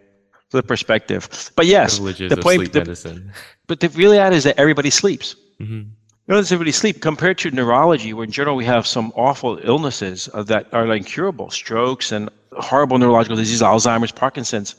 the 0.52 0.62
perspective. 0.62 1.52
But 1.56 1.66
yes, 1.66 1.98
the 1.98 2.38
point. 2.42 2.72
The, 2.74 3.24
but 3.68 3.80
the 3.80 3.90
really 3.90 4.18
reality 4.18 4.38
is 4.38 4.44
that 4.44 4.60
everybody 4.60 4.90
sleeps. 4.90 5.36
Mm-hmm. 5.60 5.74
You 5.74 6.36
know, 6.36 6.38
everybody 6.38 6.72
sleep 6.72 7.02
compared 7.02 7.38
to 7.40 7.52
neurology, 7.52 8.14
where 8.14 8.26
in 8.26 8.32
general 8.32 8.56
we 8.56 8.66
have 8.66 8.86
some 8.86 9.12
awful 9.16 9.60
illnesses 9.64 10.30
uh, 10.34 10.44
that 10.44 10.68
are 10.74 10.86
like 10.86 11.00
incurable, 11.00 11.50
strokes 11.50 12.12
and 12.12 12.30
horrible 12.54 12.98
neurological 12.98 13.38
disease, 13.38 13.62
Alzheimer's, 13.62 14.12
Parkinson's. 14.12 14.76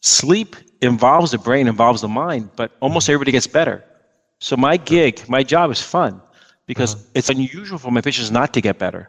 Sleep 0.00 0.56
involves 0.80 1.30
the 1.30 1.38
brain, 1.38 1.68
involves 1.68 2.02
the 2.02 2.08
mind, 2.08 2.50
but 2.56 2.72
almost 2.80 3.04
mm-hmm. 3.04 3.14
everybody 3.14 3.32
gets 3.32 3.46
better. 3.46 3.84
So 4.42 4.56
my 4.56 4.76
gig, 4.76 5.22
my 5.28 5.44
job 5.44 5.70
is 5.70 5.80
fun 5.80 6.20
because 6.66 6.96
uh-huh. 6.96 7.04
it's 7.14 7.30
unusual 7.30 7.78
for 7.78 7.92
my 7.92 8.00
patients 8.00 8.32
not 8.32 8.52
to 8.54 8.60
get 8.60 8.76
better. 8.76 9.08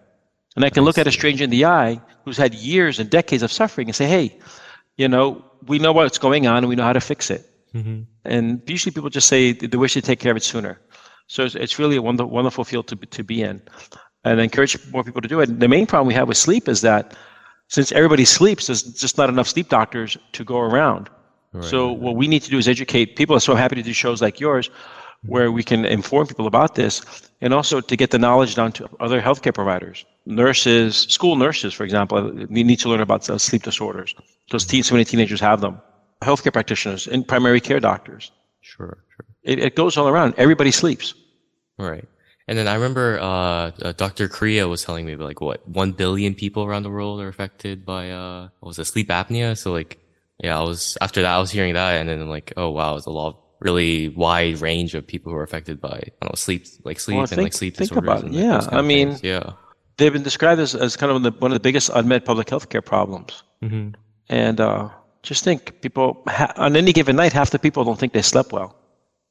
And 0.55 0.63
I 0.63 0.69
can 0.69 0.83
look 0.83 0.99
at 0.99 1.07
a 1.07 1.11
stranger 1.11 1.43
in 1.43 1.49
the 1.49 1.65
eye 1.65 1.99
who's 2.23 2.37
had 2.37 2.53
years 2.53 2.99
and 2.99 3.09
decades 3.09 3.41
of 3.41 3.51
suffering 3.51 3.87
and 3.87 3.95
say, 3.95 4.05
hey, 4.05 4.37
you 4.95 5.07
know, 5.07 5.43
we 5.65 5.79
know 5.79 5.91
what's 5.91 6.19
going 6.19 6.45
on 6.45 6.57
and 6.57 6.67
we 6.67 6.75
know 6.75 6.83
how 6.83 6.93
to 6.93 7.01
fix 7.01 7.31
it. 7.31 7.49
Mm-hmm. 7.73 8.03
And 8.25 8.61
usually 8.67 8.91
people 8.91 9.09
just 9.09 9.27
say 9.27 9.53
they 9.53 9.75
wish 9.75 9.93
to 9.93 10.03
take 10.03 10.19
care 10.19 10.29
of 10.29 10.37
it 10.37 10.43
sooner. 10.43 10.79
So 11.25 11.45
it's, 11.45 11.55
it's 11.55 11.79
really 11.79 11.95
a 11.95 12.01
wonder, 12.03 12.27
wonderful 12.27 12.63
field 12.63 12.87
to, 12.89 12.95
to 12.95 13.23
be 13.23 13.41
in. 13.41 13.59
And 14.23 14.39
I 14.39 14.43
encourage 14.43 14.77
more 14.91 15.03
people 15.03 15.21
to 15.21 15.27
do 15.27 15.39
it. 15.39 15.59
The 15.59 15.67
main 15.67 15.87
problem 15.87 16.07
we 16.07 16.13
have 16.13 16.27
with 16.27 16.37
sleep 16.37 16.69
is 16.69 16.81
that 16.81 17.17
since 17.69 17.91
everybody 17.91 18.25
sleeps, 18.25 18.67
there's 18.67 18.83
just 18.83 19.17
not 19.17 19.29
enough 19.29 19.47
sleep 19.47 19.69
doctors 19.69 20.15
to 20.33 20.43
go 20.43 20.59
around. 20.59 21.09
Right. 21.53 21.63
So 21.63 21.91
what 21.91 22.17
we 22.17 22.27
need 22.27 22.43
to 22.43 22.51
do 22.51 22.59
is 22.59 22.67
educate 22.67 23.15
people. 23.15 23.39
So 23.39 23.53
I'm 23.53 23.57
happy 23.57 23.77
to 23.77 23.83
do 23.83 23.93
shows 23.93 24.21
like 24.21 24.39
yours 24.39 24.69
where 25.25 25.51
we 25.51 25.63
can 25.63 25.85
inform 25.85 26.27
people 26.27 26.47
about 26.47 26.75
this 26.75 27.01
and 27.41 27.53
also 27.53 27.81
to 27.81 27.95
get 27.95 28.11
the 28.11 28.19
knowledge 28.19 28.55
down 28.55 28.71
to 28.71 28.89
other 28.99 29.21
healthcare 29.21 29.53
providers 29.53 30.05
nurses 30.25 30.97
school 31.09 31.35
nurses 31.35 31.73
for 31.73 31.83
example 31.83 32.31
We 32.49 32.63
need 32.63 32.79
to 32.79 32.89
learn 32.89 33.01
about 33.01 33.23
sleep 33.23 33.63
disorders 33.63 34.15
because 34.47 34.65
teen, 34.65 34.83
so 34.83 34.95
many 34.95 35.05
teenagers 35.05 35.39
have 35.39 35.61
them 35.61 35.81
healthcare 36.21 36.53
practitioners 36.53 37.07
and 37.07 37.27
primary 37.27 37.61
care 37.61 37.79
doctors 37.79 38.31
sure, 38.61 38.97
sure. 39.15 39.25
It, 39.43 39.59
it 39.59 39.75
goes 39.75 39.97
all 39.97 40.07
around 40.07 40.35
everybody 40.37 40.71
sleeps 40.71 41.13
right 41.77 42.07
and 42.47 42.57
then 42.57 42.67
I 42.67 42.73
remember 42.73 43.19
uh, 43.19 43.71
uh, 43.81 43.93
Dr. 43.93 44.27
Korea 44.27 44.67
was 44.67 44.83
telling 44.83 45.05
me 45.05 45.15
like 45.15 45.39
what 45.39 45.67
one 45.67 45.93
billion 45.93 46.35
people 46.35 46.63
around 46.63 46.83
the 46.83 46.89
world 46.89 47.21
are 47.21 47.29
affected 47.29 47.85
by 47.85 48.11
uh, 48.11 48.49
what 48.59 48.67
was 48.67 48.79
it 48.79 48.85
sleep 48.85 49.07
apnea. 49.09 49.57
So 49.57 49.71
like, 49.71 49.99
yeah, 50.39 50.59
I 50.59 50.63
was 50.63 50.97
after 50.99 51.21
that 51.21 51.33
I 51.33 51.39
was 51.39 51.51
hearing 51.51 51.73
that, 51.75 52.01
and 52.01 52.09
then 52.09 52.21
I'm 52.21 52.29
like, 52.29 52.51
oh 52.57 52.69
wow, 52.71 52.97
it's 52.97 53.05
a 53.05 53.11
lot 53.11 53.42
really 53.63 54.09
wide 54.09 54.61
range 54.61 54.93
of 54.93 55.07
people 55.07 55.31
who 55.31 55.37
are 55.37 55.43
affected 55.43 55.79
by 55.79 55.89
I 55.89 56.11
don't 56.21 56.31
know 56.31 56.35
sleep 56.35 56.65
like 56.83 56.99
sleep 56.99 57.15
well, 57.15 57.23
and 57.23 57.29
think, 57.29 57.41
like 57.41 57.53
sleep 57.53 57.75
think 57.75 57.89
disorders. 57.89 58.21
About 58.21 58.25
it. 58.25 58.33
yeah, 58.33 58.67
I 58.71 58.81
mean, 58.81 59.09
things. 59.09 59.23
yeah, 59.23 59.53
they've 59.97 60.13
been 60.13 60.23
described 60.23 60.59
as, 60.59 60.75
as 60.75 60.95
kind 60.95 61.11
of 61.11 61.23
the, 61.23 61.31
one 61.31 61.51
of 61.51 61.55
the 61.55 61.61
biggest 61.61 61.89
unmet 61.93 62.25
public 62.25 62.49
health 62.49 62.69
care 62.69 62.81
problems. 62.81 63.43
Mm-hmm. 63.63 63.95
And 64.29 64.59
uh, 64.59 64.89
just 65.21 65.43
think, 65.43 65.81
people 65.81 66.23
ha- 66.27 66.53
on 66.57 66.75
any 66.75 66.93
given 66.93 67.15
night, 67.15 67.33
half 67.33 67.51
the 67.51 67.59
people 67.59 67.83
don't 67.83 67.99
think 67.99 68.13
they 68.13 68.21
slept 68.21 68.51
well. 68.51 68.75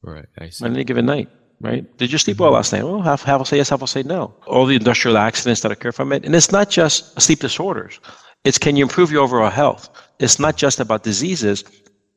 Right, 0.02 0.26
I 0.38 0.48
see. 0.48 0.64
On 0.64 0.72
any 0.72 0.84
given 0.84 1.06
night, 1.06 1.28
right? 1.60 1.84
Did 1.98 2.12
you 2.12 2.18
sleep 2.18 2.36
mm-hmm. 2.36 2.44
well 2.44 2.52
last 2.52 2.72
night? 2.72 2.84
Well, 2.84 3.02
half, 3.02 3.22
half 3.22 3.38
will 3.38 3.44
say 3.44 3.58
yes, 3.58 3.70
half 3.70 3.80
will 3.80 3.86
say 3.86 4.02
no. 4.02 4.34
All 4.46 4.66
the 4.66 4.76
industrial 4.76 5.18
accidents 5.18 5.60
that 5.60 5.72
occur 5.72 5.92
from 5.92 6.12
it, 6.12 6.24
and 6.24 6.34
it's 6.34 6.52
not 6.52 6.70
just 6.70 7.20
sleep 7.20 7.40
disorders. 7.40 8.00
It's 8.44 8.58
can 8.58 8.76
you 8.76 8.84
improve 8.84 9.12
your 9.12 9.22
overall 9.22 9.50
health? 9.50 9.88
It's 10.18 10.38
not 10.38 10.56
just 10.56 10.80
about 10.80 11.04
diseases. 11.04 11.64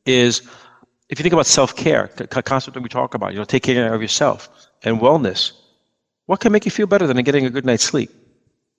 Is 0.06 0.42
if 1.10 1.20
you 1.20 1.24
think 1.24 1.34
about 1.34 1.46
self-care, 1.46 2.10
the 2.16 2.28
concept 2.28 2.74
that 2.74 2.82
we 2.82 2.90
talk 2.90 3.14
about, 3.14 3.34
you 3.34 3.40
know, 3.40 3.46
take 3.46 3.64
care 3.64 3.94
of 3.94 4.02
yourself 4.02 4.50
and 4.84 5.00
wellness, 5.00 5.52
what 6.26 6.40
can 6.40 6.52
make 6.52 6.66
you 6.66 6.72
feel 6.72 6.88
better 6.88 7.06
than 7.06 7.18
getting 7.24 7.46
a 7.46 7.50
good 7.50 7.66
night's 7.66 7.84
sleep? 7.84 8.10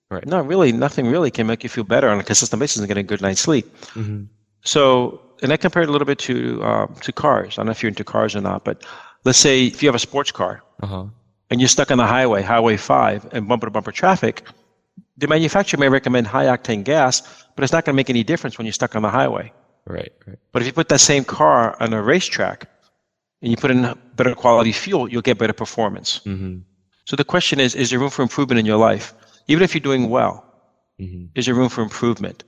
Right. 0.09 0.25
No, 0.25 0.41
really, 0.41 0.71
nothing 0.71 1.07
really 1.07 1.31
can 1.31 1.47
make 1.47 1.63
you 1.63 1.69
feel 1.69 1.83
better 1.83 2.09
on 2.09 2.19
a 2.19 2.23
consistent 2.23 2.59
basis 2.59 2.77
than 2.77 2.87
getting 2.87 3.05
a 3.05 3.07
good 3.07 3.21
night's 3.21 3.41
sleep. 3.41 3.65
Mm-hmm. 3.93 4.23
So, 4.63 5.21
and 5.41 5.51
I 5.51 5.57
compare 5.57 5.83
it 5.83 5.89
a 5.89 5.91
little 5.91 6.05
bit 6.05 6.19
to 6.19 6.63
uh, 6.63 6.87
to 6.87 7.11
cars. 7.11 7.55
I 7.55 7.55
don't 7.57 7.67
know 7.67 7.71
if 7.71 7.83
you're 7.83 7.89
into 7.89 8.03
cars 8.03 8.35
or 8.35 8.41
not, 8.41 8.63
but 8.63 8.85
let's 9.25 9.37
say 9.37 9.65
if 9.65 9.83
you 9.83 9.87
have 9.87 9.95
a 9.95 9.99
sports 9.99 10.31
car 10.31 10.63
uh-huh. 10.81 11.05
and 11.49 11.59
you're 11.59 11.67
stuck 11.67 11.91
on 11.91 11.97
the 11.97 12.07
highway, 12.07 12.41
Highway 12.41 12.77
5, 12.77 13.33
and 13.33 13.47
bumper 13.47 13.67
to 13.67 13.71
bumper 13.71 13.91
traffic, 13.91 14.43
the 15.17 15.27
manufacturer 15.27 15.79
may 15.79 15.89
recommend 15.89 16.27
high 16.27 16.45
octane 16.45 16.83
gas, 16.83 17.21
but 17.55 17.63
it's 17.63 17.73
not 17.73 17.83
going 17.85 17.93
to 17.93 17.97
make 17.97 18.09
any 18.09 18.23
difference 18.23 18.57
when 18.57 18.65
you're 18.65 18.73
stuck 18.73 18.95
on 18.95 19.01
the 19.01 19.09
highway. 19.09 19.51
Right, 19.87 20.11
right. 20.27 20.37
But 20.51 20.61
if 20.61 20.65
you 20.65 20.73
put 20.73 20.89
that 20.89 20.99
same 20.99 21.23
car 21.23 21.77
on 21.81 21.93
a 21.93 22.01
racetrack 22.01 22.69
and 23.41 23.51
you 23.51 23.57
put 23.57 23.71
in 23.71 23.93
better 24.15 24.35
quality 24.35 24.71
fuel, 24.71 25.09
you'll 25.09 25.21
get 25.21 25.37
better 25.37 25.53
performance. 25.53 26.19
Mm-hmm. 26.25 26.59
So 27.05 27.15
the 27.15 27.23
question 27.23 27.59
is, 27.59 27.73
is 27.73 27.89
there 27.89 27.99
room 27.99 28.09
for 28.09 28.21
improvement 28.21 28.59
in 28.59 28.65
your 28.65 28.77
life? 28.77 29.13
Even 29.47 29.63
if 29.63 29.73
you're 29.73 29.81
doing 29.81 30.09
well, 30.09 30.43
mm-hmm. 30.99 31.25
is 31.35 31.45
there 31.45 31.55
room 31.55 31.69
for 31.69 31.81
improvement? 31.81 32.43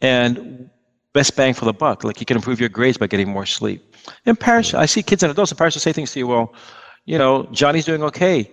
And 0.00 0.70
best 1.12 1.36
bang 1.36 1.52
for 1.52 1.66
the 1.66 1.72
buck. 1.72 2.02
Like 2.04 2.18
you 2.20 2.26
can 2.26 2.36
improve 2.36 2.60
your 2.60 2.70
grades 2.70 2.96
by 2.96 3.06
getting 3.06 3.28
more 3.28 3.44
sleep. 3.44 3.96
In 4.24 4.36
Paris, 4.36 4.72
I 4.72 4.86
see 4.86 5.02
kids 5.02 5.22
and 5.22 5.30
adults 5.30 5.52
in 5.52 5.58
Paris 5.58 5.74
will 5.74 5.80
say 5.80 5.92
things 5.92 6.12
to 6.12 6.18
you, 6.18 6.26
well, 6.26 6.54
you 7.04 7.18
know, 7.18 7.46
Johnny's 7.52 7.84
doing 7.84 8.02
okay 8.04 8.44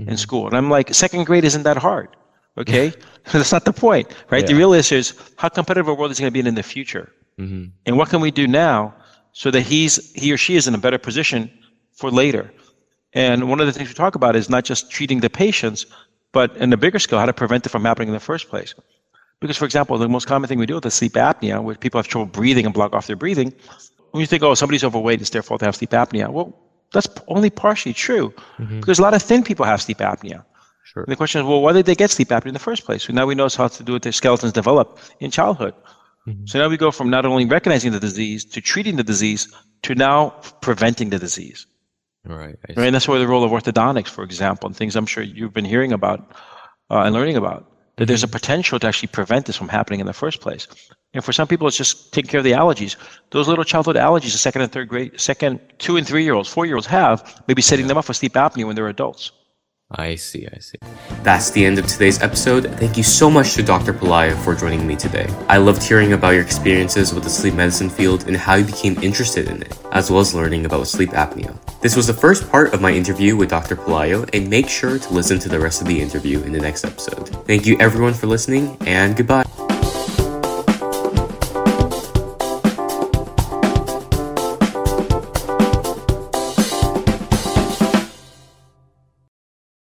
mm-hmm. 0.00 0.10
in 0.10 0.16
school. 0.16 0.46
And 0.46 0.56
I'm 0.56 0.70
like, 0.70 0.92
second 0.94 1.24
grade 1.24 1.44
isn't 1.44 1.62
that 1.62 1.76
hard. 1.76 2.08
Okay. 2.58 2.92
That's 3.32 3.52
not 3.52 3.64
the 3.64 3.72
point, 3.72 4.08
right? 4.30 4.42
Yeah. 4.42 4.48
The 4.48 4.54
real 4.54 4.72
issue 4.72 4.96
is 4.96 5.14
how 5.36 5.48
competitive 5.48 5.88
a 5.88 5.94
world 5.94 6.12
is 6.12 6.20
going 6.20 6.28
to 6.28 6.32
be 6.32 6.38
in, 6.40 6.46
in 6.46 6.54
the 6.54 6.62
future. 6.62 7.12
Mm-hmm. 7.38 7.64
And 7.86 7.98
what 7.98 8.08
can 8.08 8.20
we 8.20 8.30
do 8.30 8.46
now 8.46 8.94
so 9.32 9.50
that 9.50 9.62
he's, 9.62 10.12
he 10.14 10.32
or 10.32 10.36
she 10.36 10.56
is 10.56 10.66
in 10.66 10.74
a 10.74 10.78
better 10.78 10.98
position 10.98 11.50
for 11.92 12.10
later? 12.10 12.50
And 13.12 13.48
one 13.48 13.60
of 13.60 13.66
the 13.66 13.72
things 13.72 13.88
we 13.88 13.94
talk 13.94 14.14
about 14.14 14.36
is 14.36 14.50
not 14.50 14.64
just 14.64 14.90
treating 14.90 15.20
the 15.20 15.30
patients, 15.30 15.86
but 16.32 16.56
in 16.56 16.72
a 16.72 16.76
bigger 16.76 16.98
scale, 16.98 17.18
how 17.18 17.26
to 17.26 17.32
prevent 17.32 17.64
it 17.66 17.70
from 17.70 17.84
happening 17.84 18.08
in 18.08 18.14
the 18.14 18.20
first 18.20 18.48
place. 18.48 18.74
Because, 19.40 19.56
for 19.56 19.64
example, 19.64 19.98
the 19.98 20.08
most 20.08 20.26
common 20.26 20.48
thing 20.48 20.58
we 20.58 20.66
do 20.66 20.74
with 20.74 20.92
sleep 20.92 21.12
apnea, 21.12 21.62
where 21.62 21.74
people 21.74 21.98
have 21.98 22.08
trouble 22.08 22.26
breathing 22.26 22.64
and 22.64 22.74
block 22.74 22.94
off 22.94 23.06
their 23.06 23.16
breathing, 23.16 23.52
when 24.10 24.20
you 24.20 24.26
think, 24.26 24.42
oh, 24.42 24.54
somebody's 24.54 24.84
overweight, 24.84 25.20
it's 25.20 25.30
their 25.30 25.42
fault 25.42 25.60
to 25.60 25.66
have 25.66 25.76
sleep 25.76 25.90
apnea. 25.90 26.28
Well, 26.30 26.58
that's 26.92 27.08
only 27.28 27.50
partially 27.50 27.92
true 27.92 28.32
mm-hmm. 28.58 28.80
because 28.80 28.98
a 28.98 29.02
lot 29.02 29.14
of 29.14 29.22
thin 29.22 29.42
people 29.42 29.66
have 29.66 29.82
sleep 29.82 29.98
apnea. 29.98 30.44
Sure. 30.84 31.02
And 31.02 31.12
the 31.12 31.16
question 31.16 31.40
is, 31.40 31.46
well, 31.46 31.60
why 31.60 31.72
did 31.72 31.84
they 31.84 31.94
get 31.94 32.10
sleep 32.10 32.28
apnea 32.28 32.46
in 32.46 32.54
the 32.54 32.60
first 32.60 32.84
place? 32.84 33.02
So 33.04 33.12
now 33.12 33.26
we 33.26 33.34
know 33.34 33.48
how 33.54 33.68
to 33.68 33.82
do 33.82 33.96
it. 33.96 34.02
Their 34.02 34.12
skeletons 34.12 34.52
develop 34.52 34.98
in 35.20 35.30
childhood. 35.30 35.74
Mm-hmm. 36.26 36.46
So 36.46 36.58
now 36.58 36.68
we 36.68 36.76
go 36.76 36.90
from 36.90 37.10
not 37.10 37.24
only 37.24 37.44
recognizing 37.44 37.92
the 37.92 38.00
disease 38.00 38.44
to 38.46 38.60
treating 38.60 38.96
the 38.96 39.04
disease 39.04 39.52
to 39.82 39.94
now 39.94 40.30
preventing 40.60 41.10
the 41.10 41.18
disease. 41.18 41.66
Right. 42.24 42.56
Right. 42.68 42.78
And 42.78 42.94
that's 42.94 43.06
where 43.06 43.20
the 43.20 43.28
role 43.28 43.44
of 43.44 43.52
orthodontics, 43.52 44.08
for 44.08 44.24
example, 44.24 44.66
and 44.66 44.76
things 44.76 44.96
I'm 44.96 45.06
sure 45.06 45.22
you've 45.22 45.54
been 45.54 45.64
hearing 45.64 45.92
about 45.92 46.32
uh, 46.90 47.02
and 47.02 47.14
learning 47.14 47.36
about 47.36 47.70
that 47.96 48.06
there's 48.06 48.22
a 48.22 48.28
potential 48.28 48.78
to 48.78 48.86
actually 48.86 49.08
prevent 49.08 49.46
this 49.46 49.56
from 49.56 49.68
happening 49.68 50.00
in 50.00 50.06
the 50.06 50.12
first 50.12 50.40
place. 50.40 50.68
And 51.14 51.24
for 51.24 51.32
some 51.32 51.48
people, 51.48 51.66
it's 51.66 51.78
just 51.78 52.12
taking 52.12 52.30
care 52.30 52.38
of 52.38 52.44
the 52.44 52.52
allergies. 52.52 52.96
Those 53.30 53.48
little 53.48 53.64
childhood 53.64 53.96
allergies, 53.96 54.32
the 54.32 54.38
second 54.38 54.62
and 54.62 54.70
third 54.70 54.88
grade, 54.88 55.18
second, 55.18 55.60
two 55.78 55.96
and 55.96 56.06
three 56.06 56.22
year 56.22 56.34
olds, 56.34 56.48
four 56.48 56.66
year 56.66 56.74
olds 56.74 56.86
have, 56.88 57.42
maybe 57.48 57.62
setting 57.62 57.86
them 57.86 57.96
up 57.96 58.04
for 58.04 58.12
sleep 58.12 58.34
apnea 58.34 58.66
when 58.66 58.76
they're 58.76 58.88
adults. 58.88 59.32
I 59.90 60.16
see, 60.16 60.48
I 60.52 60.58
see. 60.58 60.78
That's 61.22 61.50
the 61.50 61.64
end 61.64 61.78
of 61.78 61.86
today's 61.86 62.20
episode. 62.20 62.66
Thank 62.78 62.96
you 62.96 63.04
so 63.04 63.30
much 63.30 63.54
to 63.54 63.62
Dr. 63.62 63.92
Pelayo 63.92 64.36
for 64.42 64.54
joining 64.54 64.84
me 64.84 64.96
today. 64.96 65.28
I 65.48 65.58
loved 65.58 65.80
hearing 65.80 66.12
about 66.12 66.30
your 66.30 66.42
experiences 66.42 67.14
with 67.14 67.22
the 67.22 67.30
sleep 67.30 67.54
medicine 67.54 67.88
field 67.88 68.26
and 68.26 68.36
how 68.36 68.56
you 68.56 68.64
became 68.64 69.00
interested 69.00 69.48
in 69.48 69.62
it, 69.62 69.78
as 69.92 70.10
well 70.10 70.20
as 70.20 70.34
learning 70.34 70.66
about 70.66 70.88
sleep 70.88 71.10
apnea. 71.10 71.56
This 71.82 71.94
was 71.94 72.08
the 72.08 72.14
first 72.14 72.50
part 72.50 72.74
of 72.74 72.80
my 72.80 72.90
interview 72.90 73.36
with 73.36 73.50
Dr. 73.50 73.76
Pelayo, 73.76 74.28
and 74.32 74.50
make 74.50 74.68
sure 74.68 74.98
to 74.98 75.14
listen 75.14 75.38
to 75.38 75.48
the 75.48 75.60
rest 75.60 75.80
of 75.80 75.86
the 75.86 76.00
interview 76.00 76.42
in 76.42 76.50
the 76.50 76.60
next 76.60 76.84
episode. 76.84 77.28
Thank 77.46 77.64
you 77.64 77.76
everyone 77.78 78.14
for 78.14 78.26
listening, 78.26 78.76
and 78.80 79.16
goodbye. 79.16 79.44